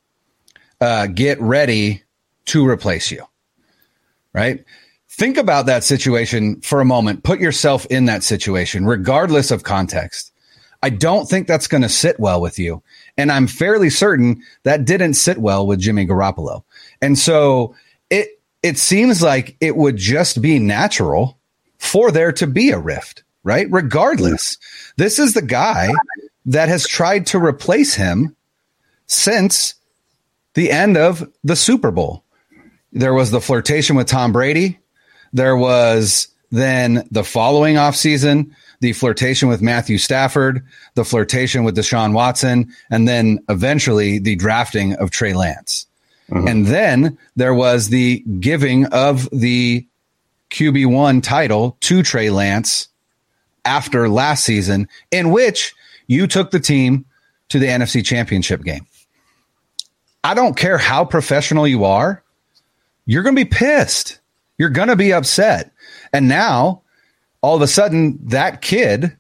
uh, 0.80 1.06
get 1.06 1.40
ready 1.40 2.02
to 2.46 2.68
replace 2.68 3.12
you 3.12 3.24
right? 4.34 4.64
Think 5.10 5.38
about 5.38 5.66
that 5.66 5.84
situation 5.84 6.62
for 6.62 6.80
a 6.80 6.86
moment. 6.86 7.24
Put 7.24 7.40
yourself 7.40 7.86
in 7.88 8.06
that 8.06 8.24
situation, 8.24 8.86
regardless 8.86 9.52
of 9.52 9.64
context. 9.64 10.32
I 10.84 10.90
don't 10.90 11.30
think 11.30 11.48
that's 11.48 11.68
going 11.68 11.84
to 11.84 11.90
sit 11.90 12.20
well 12.20 12.42
with 12.42 12.58
you. 12.58 12.82
And 13.18 13.32
I'm 13.32 13.46
fairly 13.46 13.90
certain 13.90 14.42
that 14.64 14.86
didn't 14.86 15.14
sit 15.14 15.38
well 15.38 15.68
with 15.68 15.80
Jimmy 15.80 16.08
Garoppolo. 16.08 16.64
And 17.02 17.20
so 17.20 17.76
it, 18.10 18.42
it 18.64 18.78
seems 18.78 19.22
like 19.22 19.58
it 19.60 19.76
would 19.76 19.98
just 19.98 20.42
be 20.42 20.58
natural 20.60 21.38
for 21.78 22.12
there 22.12 22.32
to 22.32 22.48
be 22.48 22.72
a 22.72 22.80
rift, 22.80 23.24
right? 23.44 23.68
Regardless, 23.70 24.58
this 24.98 25.20
is 25.20 25.34
the 25.34 25.42
guy 25.42 25.90
that 26.46 26.70
has 26.70 26.88
tried 26.88 27.28
to 27.28 27.44
replace 27.44 27.94
him 27.94 28.36
since 29.08 29.76
the 30.54 30.72
end 30.72 30.98
of 30.98 31.30
the 31.44 31.56
Super 31.56 31.92
Bowl. 31.92 32.24
There 32.94 33.14
was 33.14 33.32
the 33.32 33.42
flirtation 33.42 33.96
with 33.96 34.08
Tom 34.08 34.32
Brady. 34.32 34.80
There 35.34 35.56
was 35.56 36.28
then 36.52 37.08
the 37.12 37.24
following 37.24 37.76
offseason, 37.76 38.52
the 38.82 38.94
flirtation 38.94 39.48
with 39.48 39.62
Matthew 39.62 39.98
Stafford, 39.98 40.66
the 40.96 41.06
flirtation 41.06 41.64
with 41.64 41.78
Deshaun 41.78 42.14
Watson, 42.14 42.74
and 42.90 43.08
then 43.08 43.40
eventually 43.48 44.20
the 44.20 44.36
drafting 44.36 44.94
of 44.96 45.12
Trey 45.12 45.34
Lance. 45.34 45.88
Mm-hmm. 46.30 46.48
And 46.48 46.66
then 46.66 47.18
there 47.36 47.54
was 47.54 47.90
the 47.90 48.20
giving 48.40 48.86
of 48.88 49.30
the 49.32 49.86
QB1 50.50 51.24
title 51.24 51.78
to 51.82 52.04
Trey 52.04 52.30
Lance 52.30 52.90
after 53.64 54.10
last 54.10 54.44
season, 54.44 54.88
in 55.12 55.32
which 55.32 55.74
you 56.08 56.28
took 56.28 56.52
the 56.52 56.60
team 56.60 57.06
to 57.50 57.60
the 57.60 57.68
NFC 57.68 58.04
championship 58.04 58.64
game. 58.64 58.86
I 60.24 60.34
don't 60.34 60.58
care 60.58 60.78
how 60.78 61.06
professional 61.06 61.68
you 61.68 61.86
are 61.86 62.24
you're 63.12 63.24
going 63.24 63.36
to 63.36 63.44
be 63.44 63.50
pissed. 63.50 64.20
You're 64.58 64.70
going 64.70 64.88
to 64.88 64.96
be 64.96 65.12
upset. 65.12 65.72
And 66.14 66.30
now 66.30 66.84
all 67.42 67.58
of 67.58 67.62
a 67.62 67.68
sudden 67.68 68.18
that 68.28 68.62
kid 68.62 69.18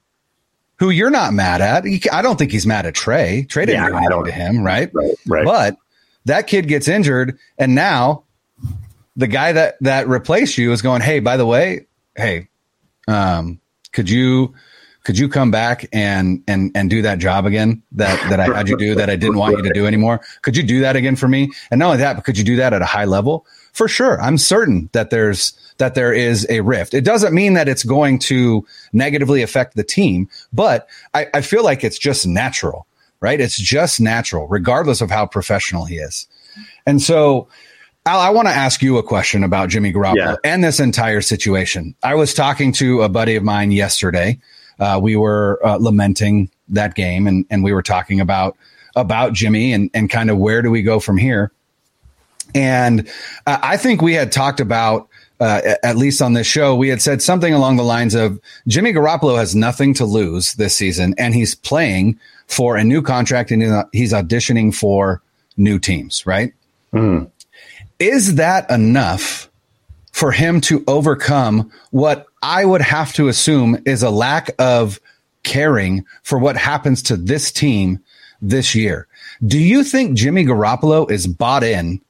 who 0.77 0.91
you're 0.91 1.10
not 1.10 1.33
mad 1.33 1.60
at, 1.62 1.83
I 2.12 2.21
don't 2.21 2.38
think 2.38 2.51
he's 2.51 2.65
mad 2.65 2.86
at 2.86 2.95
Trey. 2.95 3.45
Trey 3.50 3.65
didn't 3.65 3.83
yeah, 3.83 3.89
do 3.89 3.95
anything 3.98 4.25
to 4.25 4.31
him, 4.31 4.63
right? 4.63 4.89
right? 4.93 5.15
Right. 5.27 5.45
But 5.45 5.77
that 6.25 6.48
kid 6.48 6.69
gets 6.69 6.88
injured, 6.88 7.38
and 7.57 7.75
now 7.75 8.24
the 9.15 9.27
guy 9.27 9.51
that 9.51 9.75
that 9.81 10.07
replaced 10.07 10.57
you 10.57 10.71
is 10.71 10.81
going, 10.81 11.01
"Hey, 11.01 11.19
by 11.19 11.38
the 11.38 11.45
way, 11.45 11.88
hey, 12.15 12.48
um, 13.07 13.60
could 13.91 14.10
you 14.10 14.55
could 15.03 15.17
you 15.17 15.27
come 15.27 15.51
back 15.51 15.86
and 15.91 16.43
and 16.48 16.71
and 16.75 16.89
do 16.89 17.01
that 17.01 17.19
job 17.19 17.45
again 17.45 17.81
that 17.91 18.19
that 18.29 18.39
I 18.39 18.45
had 18.55 18.69
you 18.69 18.77
do 18.77 18.95
that 18.95 19.10
I 19.10 19.15
didn't 19.15 19.38
want 19.38 19.57
you 19.57 19.63
to 19.63 19.74
do 19.74 19.86
anymore? 19.86 20.21
Could 20.41 20.55
you 20.55 20.63
do 20.63 20.79
that 20.81 20.95
again 20.95 21.15
for 21.15 21.27
me? 21.27 21.51
And 21.69 21.79
not 21.79 21.88
only 21.88 21.98
that, 21.98 22.15
but 22.15 22.25
could 22.25 22.38
you 22.38 22.43
do 22.43 22.55
that 22.57 22.74
at 22.74 22.81
a 22.81 22.86
high 22.86 23.05
level? 23.05 23.45
For 23.73 23.87
sure, 23.87 24.21
I'm 24.21 24.37
certain 24.37 24.89
that 24.91 25.09
there's 25.11 25.53
that 25.77 25.95
there 25.95 26.13
is 26.13 26.45
a 26.49 26.61
rift. 26.61 26.93
It 26.93 27.05
doesn't 27.05 27.33
mean 27.33 27.53
that 27.53 27.69
it's 27.69 27.83
going 27.83 28.19
to 28.19 28.65
negatively 28.93 29.41
affect 29.41 29.75
the 29.75 29.83
team, 29.83 30.29
but 30.51 30.89
I, 31.13 31.27
I 31.33 31.41
feel 31.41 31.63
like 31.63 31.83
it's 31.83 31.97
just 31.97 32.27
natural, 32.27 32.85
right? 33.21 33.39
It's 33.39 33.57
just 33.57 34.01
natural, 34.01 34.47
regardless 34.47 35.01
of 35.01 35.09
how 35.09 35.25
professional 35.25 35.85
he 35.85 35.95
is. 35.95 36.27
And 36.85 37.01
so 37.01 37.47
Al, 38.05 38.19
I 38.19 38.29
want 38.31 38.47
to 38.47 38.53
ask 38.53 38.81
you 38.81 38.97
a 38.97 39.03
question 39.03 39.43
about 39.43 39.69
Jimmy 39.69 39.93
Garoppolo 39.93 40.15
yeah. 40.15 40.35
and 40.43 40.63
this 40.63 40.79
entire 40.79 41.21
situation. 41.21 41.95
I 42.01 42.15
was 42.15 42.33
talking 42.33 42.71
to 42.73 43.03
a 43.03 43.09
buddy 43.09 43.35
of 43.35 43.43
mine 43.43 43.71
yesterday. 43.71 44.39
Uh, 44.79 44.99
we 45.01 45.15
were 45.15 45.59
uh, 45.63 45.77
lamenting 45.77 46.49
that 46.69 46.95
game, 46.95 47.27
and, 47.27 47.45
and 47.51 47.63
we 47.63 47.73
were 47.73 47.83
talking 47.83 48.19
about 48.19 48.57
about 48.95 49.33
Jimmy 49.33 49.71
and, 49.71 49.89
and 49.93 50.09
kind 50.09 50.29
of 50.29 50.37
where 50.37 50.61
do 50.61 50.71
we 50.71 50.81
go 50.81 50.99
from 50.99 51.17
here. 51.17 51.51
And 52.53 53.08
uh, 53.48 53.60
I 53.62 53.77
think 53.77 54.01
we 54.01 54.13
had 54.13 54.31
talked 54.31 54.60
about, 54.60 55.08
uh, 55.39 55.75
at 55.84 55.98
least 55.98 56.22
on 56.22 56.34
this 56.34 56.48
show, 56.48 56.75
we 56.75 56.89
had 56.89 57.01
said 57.01 57.22
something 57.22 57.53
along 57.53 57.77
the 57.77 57.84
lines 57.84 58.15
of 58.15 58.39
Jimmy 58.67 58.93
Garoppolo 58.93 59.38
has 59.38 59.55
nothing 59.55 59.93
to 59.96 60.05
lose 60.05 60.53
this 60.53 60.75
season, 60.75 61.15
and 61.17 61.34
he's 61.34 61.55
playing 61.55 62.20
for 62.48 62.75
a 62.75 62.84
new 62.84 63.01
contract 63.01 63.50
and 63.51 63.86
he's 63.93 64.12
auditioning 64.12 64.75
for 64.75 65.22
new 65.58 65.79
teams, 65.79 66.25
right? 66.25 66.53
Mm. 66.93 67.31
Is 68.00 68.36
that 68.36 68.70
enough 68.70 69.50
for 70.12 70.31
him 70.31 70.60
to 70.62 70.84
overcome 70.88 71.72
what 71.91 72.27
I 72.43 72.65
would 72.65 72.81
have 72.81 73.13
to 73.13 73.27
assume 73.27 73.81
is 73.86 74.03
a 74.03 74.10
lack 74.10 74.50
of 74.60 75.00
caring 75.43 76.05
for 76.24 76.38
what 76.38 76.58
happens 76.58 77.01
to 77.03 77.17
this 77.17 77.51
team 77.51 78.00
this 78.41 78.75
year? 78.75 79.08
Do 79.46 79.58
you 79.58 79.84
think 79.84 80.17
Jimmy 80.17 80.46
Garoppolo 80.46 81.10
is 81.10 81.27
bought 81.27 81.63
in 81.63 82.01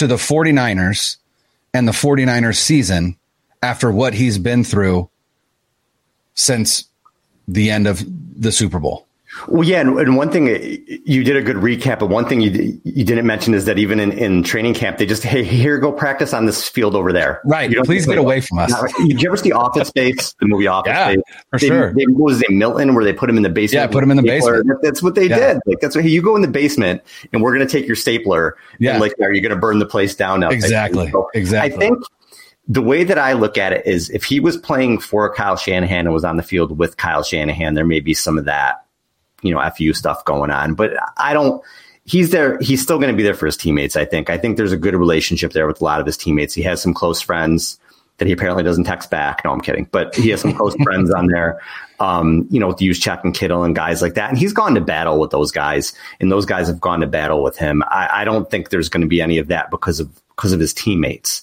to 0.00 0.06
the 0.06 0.16
49ers 0.16 1.18
and 1.74 1.86
the 1.86 1.92
49ers 1.92 2.56
season 2.56 3.18
after 3.62 3.92
what 3.92 4.14
he's 4.14 4.38
been 4.38 4.64
through 4.64 5.10
since 6.32 6.84
the 7.46 7.70
end 7.70 7.86
of 7.86 8.02
the 8.34 8.50
Super 8.50 8.78
Bowl? 8.78 9.06
Well, 9.46 9.66
yeah, 9.66 9.80
and, 9.80 9.96
and, 9.98 10.16
one 10.16 10.30
thing 10.30 10.48
uh, 10.48 10.58
you 11.04 11.22
did 11.22 11.36
a 11.36 11.42
good 11.42 11.56
recap, 11.56 12.00
but 12.00 12.08
one 12.08 12.26
thing 12.26 12.40
you 12.40 12.80
you 12.84 13.04
didn't 13.04 13.26
mention 13.26 13.54
is 13.54 13.64
that 13.66 13.78
even 13.78 14.00
in, 14.00 14.10
in 14.12 14.42
training 14.42 14.74
camp, 14.74 14.98
they 14.98 15.06
just 15.06 15.22
hey 15.22 15.44
here 15.44 15.78
go 15.78 15.92
practice 15.92 16.34
on 16.34 16.46
this 16.46 16.68
field 16.68 16.96
over 16.96 17.12
there. 17.12 17.40
Right. 17.44 17.72
Please 17.84 18.06
get 18.06 18.18
away 18.18 18.40
from 18.40 18.58
us. 18.58 18.72
Did 18.98 19.22
you 19.22 19.28
ever 19.28 19.36
see 19.36 19.52
Office 19.52 19.88
Space, 19.88 20.34
the 20.40 20.46
movie 20.46 20.66
Office 20.66 20.90
yeah, 20.90 21.12
Space? 21.12 21.22
For 21.50 21.58
they, 21.60 21.66
sure. 21.68 21.94
They, 21.94 22.04
what 22.06 22.24
was 22.24 22.42
it, 22.42 22.50
Milton, 22.50 22.94
where 22.94 23.04
they 23.04 23.12
put 23.12 23.30
him 23.30 23.36
in 23.36 23.44
the 23.44 23.48
basement? 23.48 23.88
Yeah, 23.88 23.92
put 23.92 24.02
him 24.02 24.10
in 24.10 24.16
the 24.16 24.24
basement. 24.24 24.66
That's 24.82 25.02
what 25.02 25.14
they 25.14 25.28
yeah. 25.28 25.54
did. 25.54 25.60
Like 25.64 25.78
that's 25.80 25.94
what 25.94 26.04
hey, 26.04 26.10
you 26.10 26.22
go 26.22 26.34
in 26.34 26.42
the 26.42 26.48
basement, 26.48 27.00
and 27.32 27.40
we're 27.40 27.54
going 27.54 27.66
to 27.66 27.72
take 27.72 27.86
your 27.86 27.96
stapler. 27.96 28.56
Yeah. 28.80 28.92
And 28.92 29.00
like, 29.00 29.14
are 29.20 29.32
you 29.32 29.40
going 29.40 29.54
to 29.54 29.60
burn 29.60 29.78
the 29.78 29.86
place 29.86 30.16
down 30.16 30.40
now? 30.40 30.48
Exactly. 30.48 31.08
So 31.10 31.30
exactly. 31.34 31.76
I 31.76 31.78
think 31.78 32.02
the 32.66 32.82
way 32.82 33.04
that 33.04 33.18
I 33.18 33.34
look 33.34 33.56
at 33.56 33.72
it 33.72 33.86
is 33.86 34.10
if 34.10 34.24
he 34.24 34.40
was 34.40 34.56
playing 34.56 34.98
for 34.98 35.32
Kyle 35.32 35.56
Shanahan 35.56 36.06
and 36.06 36.12
was 36.12 36.24
on 36.24 36.36
the 36.36 36.42
field 36.42 36.78
with 36.78 36.96
Kyle 36.96 37.22
Shanahan, 37.22 37.74
there 37.74 37.86
may 37.86 38.00
be 38.00 38.12
some 38.12 38.36
of 38.36 38.44
that 38.46 38.84
you 39.42 39.54
know, 39.54 39.70
FU 39.70 39.92
stuff 39.92 40.24
going 40.24 40.50
on. 40.50 40.74
But 40.74 40.92
I 41.16 41.32
don't, 41.32 41.62
he's 42.04 42.30
there. 42.30 42.58
He's 42.58 42.82
still 42.82 42.98
going 42.98 43.10
to 43.10 43.16
be 43.16 43.22
there 43.22 43.34
for 43.34 43.46
his 43.46 43.56
teammates. 43.56 43.96
I 43.96 44.04
think. 44.04 44.30
I 44.30 44.38
think 44.38 44.56
there's 44.56 44.72
a 44.72 44.76
good 44.76 44.94
relationship 44.94 45.52
there 45.52 45.66
with 45.66 45.80
a 45.80 45.84
lot 45.84 46.00
of 46.00 46.06
his 46.06 46.16
teammates. 46.16 46.54
He 46.54 46.62
has 46.62 46.80
some 46.82 46.94
close 46.94 47.20
friends 47.20 47.78
that 48.18 48.26
he 48.26 48.32
apparently 48.32 48.62
doesn't 48.62 48.84
text 48.84 49.10
back. 49.10 49.40
No, 49.44 49.50
I'm 49.50 49.62
kidding. 49.62 49.88
But 49.90 50.14
he 50.14 50.28
has 50.28 50.42
some 50.42 50.54
close 50.54 50.74
friends 50.82 51.10
on 51.10 51.28
there. 51.28 51.58
Um, 52.00 52.46
you 52.50 52.60
know, 52.60 52.68
with 52.68 52.78
Juszczyk 52.78 53.24
and 53.24 53.34
Kittle 53.34 53.62
and 53.62 53.74
guys 53.74 54.00
like 54.00 54.14
that. 54.14 54.30
And 54.30 54.38
he's 54.38 54.52
gone 54.52 54.74
to 54.74 54.80
battle 54.80 55.18
with 55.18 55.30
those 55.30 55.52
guys, 55.52 55.92
and 56.18 56.32
those 56.32 56.46
guys 56.46 56.66
have 56.66 56.80
gone 56.80 57.00
to 57.00 57.06
battle 57.06 57.42
with 57.42 57.58
him. 57.58 57.82
I, 57.88 58.08
I 58.12 58.24
don't 58.24 58.50
think 58.50 58.70
there's 58.70 58.88
going 58.88 59.02
to 59.02 59.06
be 59.06 59.20
any 59.20 59.38
of 59.38 59.48
that 59.48 59.70
because 59.70 60.00
of 60.00 60.08
because 60.30 60.52
of 60.52 60.60
his 60.60 60.72
teammates. 60.72 61.42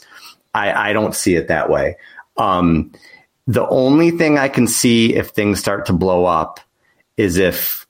I, 0.54 0.90
I 0.90 0.94
don't 0.94 1.14
see 1.14 1.36
it 1.36 1.48
that 1.48 1.70
way. 1.70 1.98
Um, 2.38 2.92
the 3.46 3.68
only 3.70 4.12
thing 4.12 4.38
I 4.38 4.50
can 4.50 4.68
see 4.68 5.16
if 5.16 5.30
things 5.30 5.60
start 5.60 5.86
to 5.88 5.94
blow 5.94 6.26
up 6.26 6.60
is 7.16 7.38
if 7.38 7.87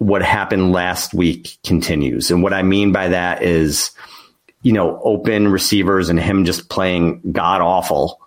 what 0.00 0.22
happened 0.22 0.72
last 0.72 1.12
week 1.12 1.58
continues. 1.62 2.30
And 2.30 2.42
what 2.42 2.54
I 2.54 2.62
mean 2.62 2.90
by 2.90 3.08
that 3.08 3.42
is, 3.42 3.90
you 4.62 4.72
know, 4.72 4.98
open 5.04 5.48
receivers 5.48 6.08
and 6.08 6.18
him 6.18 6.46
just 6.46 6.70
playing 6.70 7.20
god 7.32 7.60
awful 7.60 8.18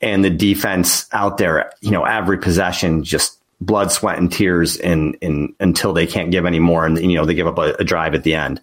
and 0.00 0.24
the 0.24 0.30
defense 0.30 1.06
out 1.12 1.38
there, 1.38 1.70
you 1.80 1.92
know, 1.92 2.02
every 2.02 2.38
possession 2.38 3.04
just 3.04 3.38
blood, 3.60 3.92
sweat, 3.92 4.18
and 4.18 4.32
tears 4.32 4.76
in, 4.76 5.14
in 5.20 5.54
until 5.60 5.92
they 5.92 6.08
can't 6.08 6.32
give 6.32 6.44
any 6.44 6.58
more 6.58 6.84
and 6.84 6.98
you 6.98 7.16
know 7.16 7.24
they 7.24 7.34
give 7.34 7.46
up 7.46 7.58
a, 7.58 7.74
a 7.74 7.84
drive 7.84 8.16
at 8.16 8.24
the 8.24 8.34
end. 8.34 8.60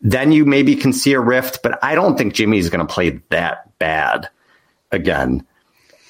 Then 0.00 0.32
you 0.32 0.44
maybe 0.44 0.74
can 0.74 0.92
see 0.92 1.12
a 1.12 1.20
rift, 1.20 1.62
but 1.62 1.78
I 1.82 1.94
don't 1.94 2.18
think 2.18 2.34
Jimmy's 2.34 2.70
going 2.70 2.84
to 2.84 2.92
play 2.92 3.20
that 3.30 3.78
bad 3.78 4.28
again 4.90 5.46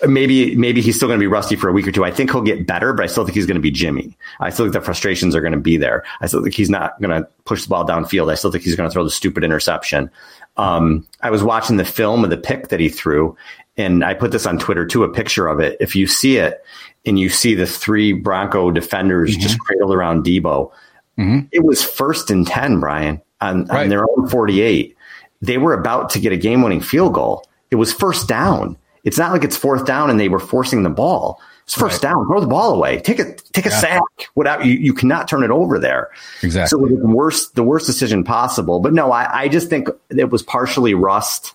maybe 0.08 0.54
maybe 0.56 0.80
he's 0.80 0.96
still 0.96 1.08
going 1.08 1.18
to 1.18 1.23
be 1.23 1.26
rusty 1.26 1.56
for 1.56 1.68
a 1.68 1.73
week 1.73 1.87
or 1.87 1.92
two. 1.92 2.04
I 2.04 2.11
think 2.11 2.30
he'll 2.30 2.42
get 2.42 2.66
better, 2.66 2.92
but 2.92 3.04
I 3.04 3.06
still 3.06 3.25
think 3.25 3.34
he's 3.34 3.46
going 3.46 3.56
to 3.56 3.61
be 3.61 3.70
Jimmy. 3.70 4.16
I 4.40 4.50
still 4.50 4.66
think 4.66 4.73
the 4.73 4.80
frustrations 4.80 5.34
are 5.34 5.40
going 5.40 5.52
to 5.52 5.58
be 5.58 5.76
there. 5.76 6.04
I 6.20 6.26
still 6.26 6.42
think 6.42 6.54
he's 6.54 6.70
not 6.70 7.00
going 7.00 7.23
to 7.23 7.28
push 7.44 7.62
the 7.62 7.68
ball 7.68 7.87
downfield. 7.87 8.30
I 8.30 8.34
still 8.34 8.50
think 8.50 8.64
he's 8.64 8.76
going 8.76 8.88
to 8.88 8.92
throw 8.92 9.04
the 9.04 9.11
stupid 9.11 9.44
interception. 9.44 10.11
Um, 10.56 11.06
I 11.20 11.30
was 11.30 11.42
watching 11.42 11.76
the 11.76 11.84
film 11.84 12.25
of 12.25 12.30
the 12.30 12.37
pick 12.37 12.68
that 12.68 12.80
he 12.80 12.88
threw, 12.88 13.37
and 13.76 14.04
I 14.04 14.14
put 14.14 14.30
this 14.30 14.46
on 14.46 14.58
Twitter 14.58 14.87
too, 14.87 15.04
a 15.04 15.12
picture 15.12 15.49
of 15.49 15.61
it. 15.61 15.76
If 15.80 15.96
you 15.96 16.06
see 16.06 16.37
it 16.37 16.64
and 17.04 17.18
you 17.18 17.28
see 17.28 17.54
the 17.54 17.66
three 17.66 18.12
Bronco 18.12 18.70
defenders 18.70 19.32
mm-hmm. 19.32 19.40
just 19.40 19.58
cradled 19.61 19.92
around 19.92 20.25
Deebo, 20.25 20.70
mm-hmm. 21.18 21.40
it 21.52 21.64
was 21.64 21.84
first 21.84 22.30
and 22.30 22.46
10, 22.46 22.80
Brian, 22.80 23.20
on, 23.40 23.66
right. 23.66 23.82
on 23.82 23.88
their 23.88 24.04
own 24.04 24.28
48. 24.28 24.96
They 25.42 25.58
were 25.58 25.75
about 25.75 26.11
to 26.11 26.20
get 26.20 26.32
a 26.32 26.37
game 26.37 26.62
winning 26.62 26.80
field 26.80 27.14
goal. 27.14 27.46
It 27.70 27.76
was 27.76 27.92
first 27.92 28.28
down 28.28 28.78
it's 29.04 29.18
not 29.18 29.32
like 29.32 29.44
it's 29.44 29.56
fourth 29.56 29.84
down 29.87 30.11
and 30.11 30.18
they 30.18 30.28
were 30.28 30.40
forcing 30.40 30.82
the 30.82 30.90
ball. 30.90 31.40
It's 31.64 31.75
first 31.75 32.02
right. 32.02 32.12
down. 32.12 32.26
Throw 32.26 32.40
the 32.40 32.46
ball 32.46 32.75
away. 32.75 33.00
Take 33.00 33.18
a 33.18 33.34
take 33.34 33.66
a 33.66 33.70
yeah. 33.70 33.80
sack. 33.80 34.02
Without 34.34 34.66
you, 34.66 34.75
you 34.75 34.92
cannot 34.92 35.28
turn 35.28 35.42
it 35.42 35.50
over 35.50 35.78
there. 35.78 36.11
Exactly. 36.42 36.68
So 36.68 36.87
the 36.87 37.06
worst 37.06 37.54
the 37.54 37.62
worst 37.62 37.87
decision 37.87 38.25
possible. 38.25 38.80
But 38.80 38.92
no, 38.92 39.12
I, 39.12 39.42
I 39.42 39.49
just 39.49 39.70
think 39.70 39.88
it 40.11 40.30
was 40.30 40.42
partially 40.42 40.94
rust. 40.94 41.54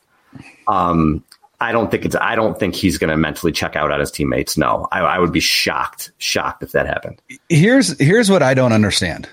Um, 0.67 1.23
I 1.61 1.71
don't 1.71 1.91
think 1.91 2.05
it's. 2.05 2.15
I 2.15 2.35
don't 2.35 2.59
think 2.59 2.73
he's 2.73 2.97
going 2.97 3.09
to 3.11 3.17
mentally 3.17 3.51
check 3.51 3.75
out 3.75 3.91
on 3.91 3.99
his 3.99 4.09
teammates. 4.09 4.57
No, 4.57 4.87
I, 4.91 5.01
I 5.01 5.19
would 5.19 5.31
be 5.31 5.41
shocked, 5.41 6.11
shocked 6.17 6.63
if 6.63 6.71
that 6.71 6.87
happened. 6.87 7.21
Here's 7.49 7.97
here's 7.99 8.31
what 8.31 8.41
I 8.41 8.55
don't 8.55 8.73
understand. 8.73 9.29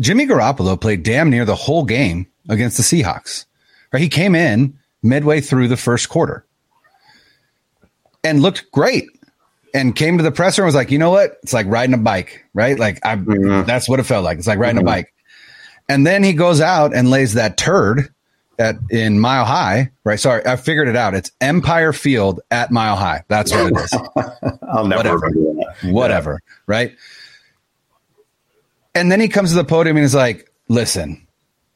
Jimmy 0.00 0.26
Garoppolo 0.26 0.80
played 0.80 1.02
damn 1.02 1.30
near 1.30 1.44
the 1.44 1.54
whole 1.54 1.84
game 1.84 2.26
against 2.48 2.78
the 2.78 2.82
Seahawks. 2.82 3.44
Right? 3.92 4.02
He 4.02 4.08
came 4.08 4.34
in 4.34 4.76
midway 5.02 5.40
through 5.40 5.68
the 5.68 5.76
first 5.76 6.08
quarter 6.08 6.46
and 8.24 8.42
looked 8.42 8.70
great 8.72 9.08
and 9.74 9.96
came 9.96 10.18
to 10.18 10.24
the 10.24 10.32
presser 10.32 10.62
and 10.62 10.66
was 10.66 10.74
like, 10.74 10.90
you 10.90 10.98
know 10.98 11.10
what? 11.10 11.38
It's 11.42 11.52
like 11.52 11.66
riding 11.66 11.94
a 11.94 11.98
bike, 11.98 12.44
right? 12.54 12.78
Like 12.78 13.04
I, 13.04 13.16
mm-hmm. 13.16 13.66
that's 13.66 13.88
what 13.88 14.00
it 14.00 14.04
felt 14.04 14.24
like. 14.24 14.38
It's 14.38 14.46
like 14.46 14.58
riding 14.58 14.78
mm-hmm. 14.78 14.88
a 14.88 14.90
bike. 14.90 15.14
And 15.88 16.06
then 16.06 16.22
he 16.22 16.32
goes 16.32 16.60
out 16.60 16.94
and 16.94 17.10
lays 17.10 17.34
that 17.34 17.56
turd 17.56 18.12
at 18.58 18.76
in 18.90 19.18
Mile 19.18 19.44
High, 19.44 19.90
right? 20.04 20.18
Sorry, 20.18 20.44
I 20.46 20.56
figured 20.56 20.88
it 20.88 20.96
out. 20.96 21.14
It's 21.14 21.32
Empower 21.40 21.92
Field 21.92 22.40
at 22.50 22.70
Mile 22.70 22.96
High. 22.96 23.24
That's 23.28 23.52
what 23.52 23.72
it 23.72 23.76
is. 23.76 23.92
I'll 24.72 24.86
never 24.86 25.14
whatever, 25.18 25.30
whatever, 25.84 26.32
yeah. 26.32 26.54
right? 26.66 26.96
And 28.94 29.10
then 29.10 29.20
he 29.20 29.28
comes 29.28 29.50
to 29.50 29.56
the 29.56 29.64
podium 29.64 29.96
and 29.96 30.04
he's 30.04 30.14
like, 30.14 30.50
"Listen, 30.68 31.26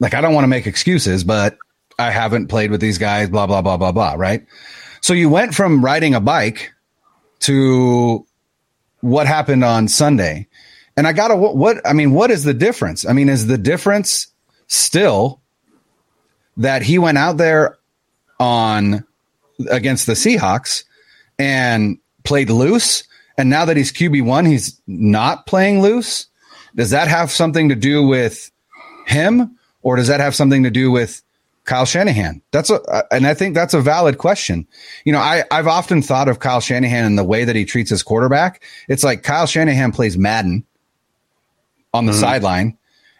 like 0.01 0.15
I 0.15 0.21
don't 0.21 0.35
want 0.35 0.45
to 0.45 0.49
make 0.49 0.67
excuses, 0.67 1.25
but 1.25 1.57
I 1.99 2.11
haven't 2.11 2.49
played 2.49 2.71
with 2.71 2.81
these 2.81 2.99
guys, 2.99 3.29
blah 3.29 3.47
blah 3.47 3.63
blah 3.63 3.77
blah 3.77 3.93
blah, 3.93 4.15
right?" 4.15 4.47
So 5.07 5.15
you 5.15 5.29
went 5.29 5.55
from 5.55 5.85
riding 5.85 6.17
a 6.17 6.21
bike 6.21 6.73
to 7.39 8.27
what 9.03 9.29
happened 9.29 9.63
on 9.63 9.87
Sunday. 9.87 10.49
And 10.97 11.07
I 11.07 11.13
got 11.13 11.29
to, 11.29 11.37
what, 11.37 11.77
I 11.87 11.93
mean, 11.93 12.11
what 12.11 12.33
is 12.33 12.43
the 12.43 12.53
difference? 12.53 13.07
I 13.07 13.13
mean, 13.13 13.29
is 13.29 13.47
the 13.47 13.57
difference 13.57 14.27
still 14.67 15.41
that 16.57 16.83
he 16.83 16.99
went 16.99 17.19
out 17.19 17.37
there 17.37 17.79
on 18.41 19.05
against 19.71 20.09
the 20.09 20.15
Seahawks 20.15 20.83
and 21.39 21.99
played 22.25 22.51
loose? 22.51 23.05
And 23.39 23.49
now 23.49 23.65
that 23.65 23.77
he's 23.77 23.93
QB1, 23.93 24.49
he's 24.49 24.83
not 24.89 25.47
playing 25.47 25.83
loose? 25.83 26.27
Does 26.75 26.91
that 26.91 27.07
have 27.07 27.31
something 27.31 27.69
to 27.69 27.77
do 27.77 28.05
with 28.05 28.51
him 29.07 29.57
or 29.83 29.95
does 29.95 30.09
that 30.09 30.19
have 30.19 30.35
something 30.35 30.65
to 30.65 30.71
do 30.73 30.91
with 30.91 31.23
Kyle 31.67 31.85
Shanahan? 31.85 32.41
That's 32.53 32.71
a, 32.71 32.81
and 33.13 33.27
I 33.27 33.35
think 33.35 33.55
that's 33.55 33.75
a 33.75 33.81
valid 33.81 34.19
question. 34.19 34.67
You 35.05 35.13
know, 35.13 35.19
I, 35.19 35.45
I've 35.51 35.67
often 35.67 36.01
thought 36.01 36.29
of 36.29 36.39
Kyle 36.39 36.61
Shanahan 36.61 37.05
and 37.05 37.19
the 37.19 37.25
way 37.25 37.45
that 37.45 37.57
he 37.57 37.65
treats 37.65 37.91
his 37.91 38.03
quarterback. 38.03 38.63
It's 38.89 39.05
like 39.05 39.23
Kyle 39.23 39.47
Shanahan 39.47 39.93
plays 39.93 40.17
Madden 40.17 40.65
on 41.93 42.07
the 42.07 42.13
mm-hmm. 42.13 42.21
sideline 42.21 42.79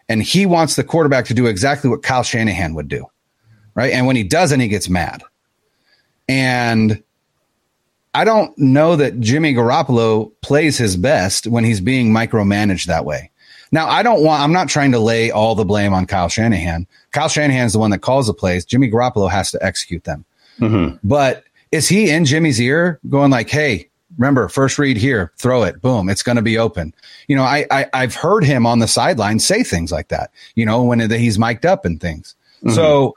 and 0.09 0.23
he 0.23 0.45
wants 0.45 0.75
the 0.75 0.83
quarterback 0.83 1.25
to 1.25 1.33
do 1.33 1.45
exactly 1.45 1.89
what 1.89 2.03
Kyle 2.03 2.23
Shanahan 2.23 2.73
would 2.73 2.87
do. 2.87 3.05
Right. 3.75 3.93
And 3.93 4.07
when 4.07 4.15
he 4.15 4.23
doesn't, 4.23 4.59
he 4.59 4.69
gets 4.69 4.89
mad. 4.89 5.21
And 6.27 7.03
I 8.13 8.23
don't 8.23 8.57
know 8.57 8.95
that 8.95 9.19
Jimmy 9.19 9.53
Garoppolo 9.53 10.31
plays 10.41 10.77
his 10.77 10.97
best 10.97 11.45
when 11.45 11.63
he's 11.63 11.79
being 11.79 12.11
micromanaged 12.11 12.85
that 12.85 13.05
way. 13.05 13.29
Now, 13.71 13.87
I 13.87 14.03
don't 14.03 14.23
want, 14.23 14.41
I'm 14.41 14.53
not 14.53 14.69
trying 14.69 14.91
to 14.93 14.99
lay 14.99 15.31
all 15.31 15.55
the 15.55 15.65
blame 15.65 15.93
on 15.93 16.05
Kyle 16.05 16.29
Shanahan. 16.29 16.87
Kyle 17.11 17.29
Shanahan 17.29 17.65
is 17.65 17.73
the 17.73 17.79
one 17.79 17.91
that 17.91 17.99
calls 17.99 18.27
the 18.27 18.33
plays. 18.33 18.65
Jimmy 18.65 18.89
Garoppolo 18.89 19.29
has 19.29 19.51
to 19.51 19.63
execute 19.63 20.03
them. 20.03 20.25
Mm-hmm. 20.59 20.97
But 21.03 21.43
is 21.71 21.87
he 21.87 22.09
in 22.09 22.25
Jimmy's 22.25 22.61
ear 22.61 22.99
going 23.09 23.31
like, 23.31 23.49
hey, 23.49 23.89
remember, 24.17 24.47
first 24.47 24.79
read 24.79 24.97
here, 24.97 25.31
throw 25.37 25.63
it, 25.63 25.81
boom, 25.81 26.09
it's 26.09 26.23
going 26.23 26.37
to 26.37 26.41
be 26.41 26.57
open. 26.57 26.93
You 27.27 27.35
know, 27.35 27.43
I, 27.43 27.65
I, 27.71 28.01
have 28.01 28.15
heard 28.15 28.43
him 28.43 28.65
on 28.65 28.79
the 28.79 28.87
sideline 28.87 29.39
say 29.39 29.63
things 29.63 29.91
like 29.91 30.07
that, 30.09 30.31
you 30.55 30.65
know, 30.65 30.83
when 30.83 31.09
he's 31.09 31.37
mic'd 31.37 31.65
up 31.65 31.85
and 31.85 31.99
things. 31.99 32.35
Mm-hmm. 32.63 32.71
So, 32.71 33.15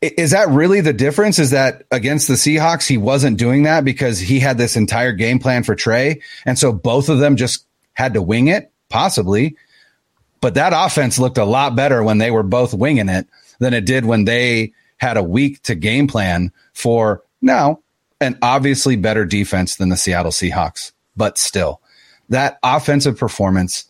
is 0.00 0.32
that 0.32 0.48
really 0.48 0.80
the 0.80 0.92
difference? 0.92 1.38
Is 1.38 1.50
that 1.50 1.84
against 1.90 2.28
the 2.28 2.34
Seahawks, 2.34 2.86
he 2.86 2.98
wasn't 2.98 3.38
doing 3.38 3.62
that 3.62 3.84
because 3.84 4.18
he 4.18 4.38
had 4.38 4.58
this 4.58 4.76
entire 4.76 5.12
game 5.12 5.38
plan 5.38 5.62
for 5.62 5.74
Trey. 5.74 6.20
And 6.44 6.58
so 6.58 6.72
both 6.72 7.08
of 7.08 7.20
them 7.20 7.36
just 7.36 7.64
had 7.94 8.12
to 8.12 8.20
wing 8.20 8.48
it 8.48 8.70
possibly. 8.94 9.56
But 10.40 10.54
that 10.54 10.72
offense 10.72 11.18
looked 11.18 11.36
a 11.36 11.44
lot 11.44 11.74
better 11.74 12.04
when 12.04 12.18
they 12.18 12.30
were 12.30 12.44
both 12.44 12.72
winging 12.72 13.08
it 13.08 13.26
than 13.58 13.74
it 13.74 13.84
did 13.84 14.04
when 14.04 14.24
they 14.24 14.72
had 14.98 15.16
a 15.16 15.22
week 15.22 15.60
to 15.64 15.74
game 15.74 16.06
plan 16.06 16.52
for 16.74 17.24
now 17.42 17.80
an 18.20 18.38
obviously 18.40 18.94
better 18.94 19.24
defense 19.24 19.74
than 19.76 19.88
the 19.88 19.96
Seattle 19.96 20.30
Seahawks. 20.30 20.92
But 21.16 21.38
still, 21.38 21.80
that 22.28 22.60
offensive 22.62 23.18
performance, 23.18 23.84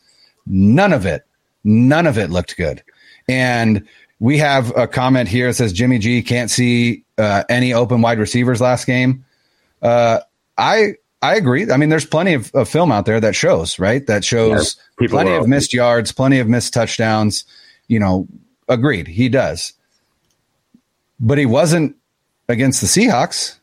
none 0.47 0.95
of 0.95 1.05
it, 1.05 1.27
none 1.65 2.07
of 2.07 2.17
it 2.17 2.31
looked 2.31 2.57
good. 2.57 2.83
And 3.29 3.87
we 4.21 4.39
have 4.39 4.75
a 4.75 4.89
comment 4.89 5.29
here 5.29 5.49
that 5.49 5.55
says 5.55 5.75
Jimmy 5.75 5.99
G 5.99 6.23
can't 6.23 6.51
see 6.51 7.05
uh, 7.19 7.45
any 7.51 7.75
open 7.75 8.01
wide 8.01 8.19
receivers 8.19 8.63
last 8.63 8.87
game. 8.87 9.27
Uh, 9.83 10.21
I 10.57 10.95
I 11.25 11.37
agree. 11.37 11.71
I 11.71 11.79
mean, 11.79 11.89
there's 11.89 12.05
plenty 12.05 12.35
of, 12.35 12.55
of 12.55 12.69
film 12.69 12.93
out 12.93 13.07
there 13.07 13.19
that 13.19 13.35
shows, 13.35 13.79
right? 13.79 14.07
That 14.07 14.25
shows 14.25 14.77
yeah, 15.01 15.09
plenty 15.09 15.33
of 15.33 15.49
missed 15.49 15.73
yards, 15.73 16.13
plenty 16.13 16.39
of 16.39 16.49
missed 16.49 16.75
touchdowns. 16.75 17.47
You 17.89 17.99
know, 17.99 18.29
agreed. 18.69 19.09
He 19.09 19.31
does. 19.31 19.73
But 21.19 21.39
he 21.39 21.47
wasn't 21.47 21.97
against 22.51 22.83
the 22.83 22.87
Seahawks. 22.87 23.57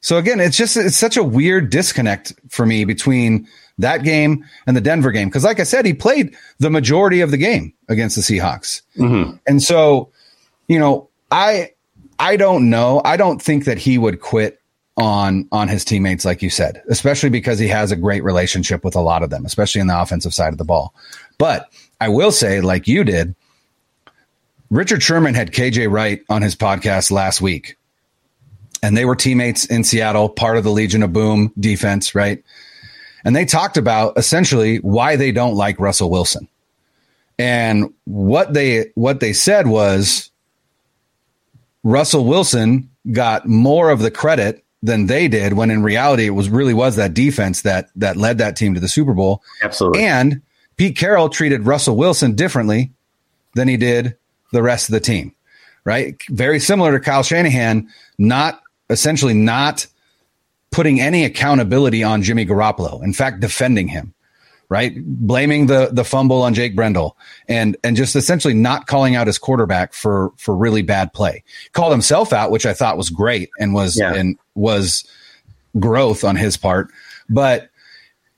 So 0.00 0.18
again, 0.18 0.38
it's 0.38 0.58
just 0.58 0.76
it's 0.76 0.98
such 0.98 1.16
a 1.16 1.22
weird 1.22 1.70
disconnect 1.70 2.34
for 2.50 2.66
me 2.66 2.84
between 2.84 3.48
that 3.78 4.02
game 4.02 4.44
and 4.66 4.76
the 4.76 4.82
Denver 4.82 5.10
game 5.10 5.28
because, 5.28 5.44
like 5.44 5.60
I 5.60 5.64
said, 5.64 5.86
he 5.86 5.94
played 5.94 6.36
the 6.58 6.68
majority 6.68 7.22
of 7.22 7.30
the 7.30 7.38
game 7.38 7.72
against 7.88 8.16
the 8.16 8.22
Seahawks, 8.22 8.82
mm-hmm. 8.98 9.34
and 9.46 9.62
so 9.62 10.10
you 10.68 10.78
know, 10.78 11.08
I 11.30 11.72
I 12.18 12.36
don't 12.36 12.68
know. 12.68 13.00
I 13.06 13.16
don't 13.16 13.40
think 13.40 13.64
that 13.64 13.78
he 13.78 13.96
would 13.96 14.20
quit 14.20 14.57
on 14.98 15.48
on 15.52 15.68
his 15.68 15.84
teammates, 15.84 16.24
like 16.24 16.42
you 16.42 16.50
said, 16.50 16.82
especially 16.88 17.30
because 17.30 17.58
he 17.58 17.68
has 17.68 17.92
a 17.92 17.96
great 17.96 18.24
relationship 18.24 18.84
with 18.84 18.96
a 18.96 19.00
lot 19.00 19.22
of 19.22 19.30
them, 19.30 19.46
especially 19.46 19.80
in 19.80 19.86
the 19.86 19.98
offensive 19.98 20.34
side 20.34 20.52
of 20.52 20.58
the 20.58 20.64
ball. 20.64 20.92
But 21.38 21.72
I 22.00 22.08
will 22.08 22.32
say, 22.32 22.60
like 22.60 22.88
you 22.88 23.04
did, 23.04 23.34
Richard 24.70 25.02
Sherman 25.02 25.34
had 25.34 25.52
KJ 25.52 25.90
Wright 25.90 26.22
on 26.28 26.42
his 26.42 26.56
podcast 26.56 27.10
last 27.10 27.40
week, 27.40 27.76
and 28.82 28.96
they 28.96 29.04
were 29.04 29.16
teammates 29.16 29.64
in 29.66 29.84
Seattle, 29.84 30.28
part 30.28 30.56
of 30.56 30.64
the 30.64 30.70
Legion 30.70 31.02
of 31.02 31.12
Boom 31.12 31.52
defense, 31.58 32.14
right? 32.14 32.42
And 33.24 33.36
they 33.36 33.44
talked 33.44 33.76
about 33.76 34.18
essentially 34.18 34.78
why 34.78 35.16
they 35.16 35.32
don't 35.32 35.54
like 35.54 35.78
Russell 35.78 36.10
Wilson. 36.10 36.48
And 37.38 37.94
what 38.04 38.52
they 38.52 38.90
what 38.96 39.20
they 39.20 39.32
said 39.32 39.68
was 39.68 40.32
Russell 41.84 42.24
Wilson 42.24 42.90
got 43.12 43.46
more 43.46 43.90
of 43.90 44.00
the 44.00 44.10
credit 44.10 44.64
than 44.82 45.06
they 45.06 45.28
did 45.28 45.54
when 45.54 45.70
in 45.70 45.82
reality 45.82 46.26
it 46.26 46.30
was 46.30 46.48
really 46.48 46.74
was 46.74 46.96
that 46.96 47.14
defense 47.14 47.62
that 47.62 47.90
that 47.96 48.16
led 48.16 48.38
that 48.38 48.56
team 48.56 48.74
to 48.74 48.80
the 48.80 48.88
Super 48.88 49.12
Bowl. 49.12 49.42
Absolutely. 49.62 50.04
And 50.04 50.42
Pete 50.76 50.96
Carroll 50.96 51.28
treated 51.28 51.66
Russell 51.66 51.96
Wilson 51.96 52.34
differently 52.34 52.92
than 53.54 53.68
he 53.68 53.76
did 53.76 54.16
the 54.52 54.62
rest 54.62 54.88
of 54.88 54.92
the 54.92 55.00
team. 55.00 55.34
Right? 55.84 56.22
Very 56.28 56.60
similar 56.60 56.92
to 56.92 57.00
Kyle 57.00 57.22
Shanahan, 57.22 57.88
not 58.18 58.60
essentially 58.90 59.34
not 59.34 59.86
putting 60.70 61.00
any 61.00 61.24
accountability 61.24 62.04
on 62.04 62.22
Jimmy 62.22 62.44
Garoppolo. 62.44 63.02
In 63.02 63.12
fact, 63.12 63.40
defending 63.40 63.88
him 63.88 64.12
right? 64.68 64.94
Blaming 65.04 65.66
the 65.66 65.90
the 65.92 66.04
fumble 66.04 66.42
on 66.42 66.54
Jake 66.54 66.76
Brendel 66.76 67.16
and 67.48 67.76
and 67.82 67.96
just 67.96 68.14
essentially 68.16 68.54
not 68.54 68.86
calling 68.86 69.16
out 69.16 69.26
his 69.26 69.38
quarterback 69.38 69.92
for 69.92 70.32
for 70.36 70.54
really 70.56 70.82
bad 70.82 71.12
play. 71.12 71.42
Called 71.72 71.92
himself 71.92 72.32
out, 72.32 72.50
which 72.50 72.66
I 72.66 72.74
thought 72.74 72.96
was 72.96 73.10
great 73.10 73.50
and 73.58 73.74
was 73.74 73.98
yeah. 73.98 74.14
and 74.14 74.38
was 74.54 75.04
growth 75.78 76.24
on 76.24 76.36
his 76.36 76.56
part. 76.56 76.90
But 77.28 77.70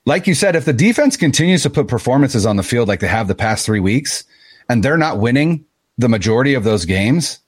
like 0.05 0.27
you 0.27 0.33
said, 0.33 0.55
if 0.55 0.65
the 0.65 0.73
defense 0.73 1.17
continues 1.17 1.63
to 1.63 1.69
put 1.69 1.87
performances 1.87 2.45
on 2.45 2.55
the 2.55 2.63
field 2.63 2.87
like 2.87 2.99
they 2.99 3.07
have 3.07 3.27
the 3.27 3.35
past 3.35 3.65
three 3.65 3.79
weeks, 3.79 4.23
and 4.69 4.83
they're 4.83 4.97
not 4.97 5.19
winning 5.19 5.65
the 5.97 6.09
majority 6.09 6.53
of 6.53 6.63
those 6.63 6.85
games, 6.85 7.39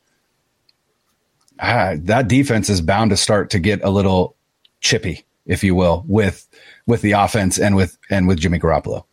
ah, 1.60 1.93
that 1.98 2.28
defense 2.28 2.69
is 2.69 2.82
bound 2.82 3.10
to 3.10 3.17
start 3.17 3.50
to 3.52 3.60
get 3.60 3.84
a 3.84 3.89
little 3.89 4.36
chippy, 4.82 5.26
if 5.45 5.63
you 5.63 5.75
will, 5.75 6.03
with 6.08 6.47
with 6.88 7.01
the 7.01 7.13
offense 7.13 7.60
and 7.60 7.75
with 7.75 7.97
and 8.10 8.27
with 8.27 8.39
Jimmy 8.39 8.60
Garoppolo. 8.60 9.06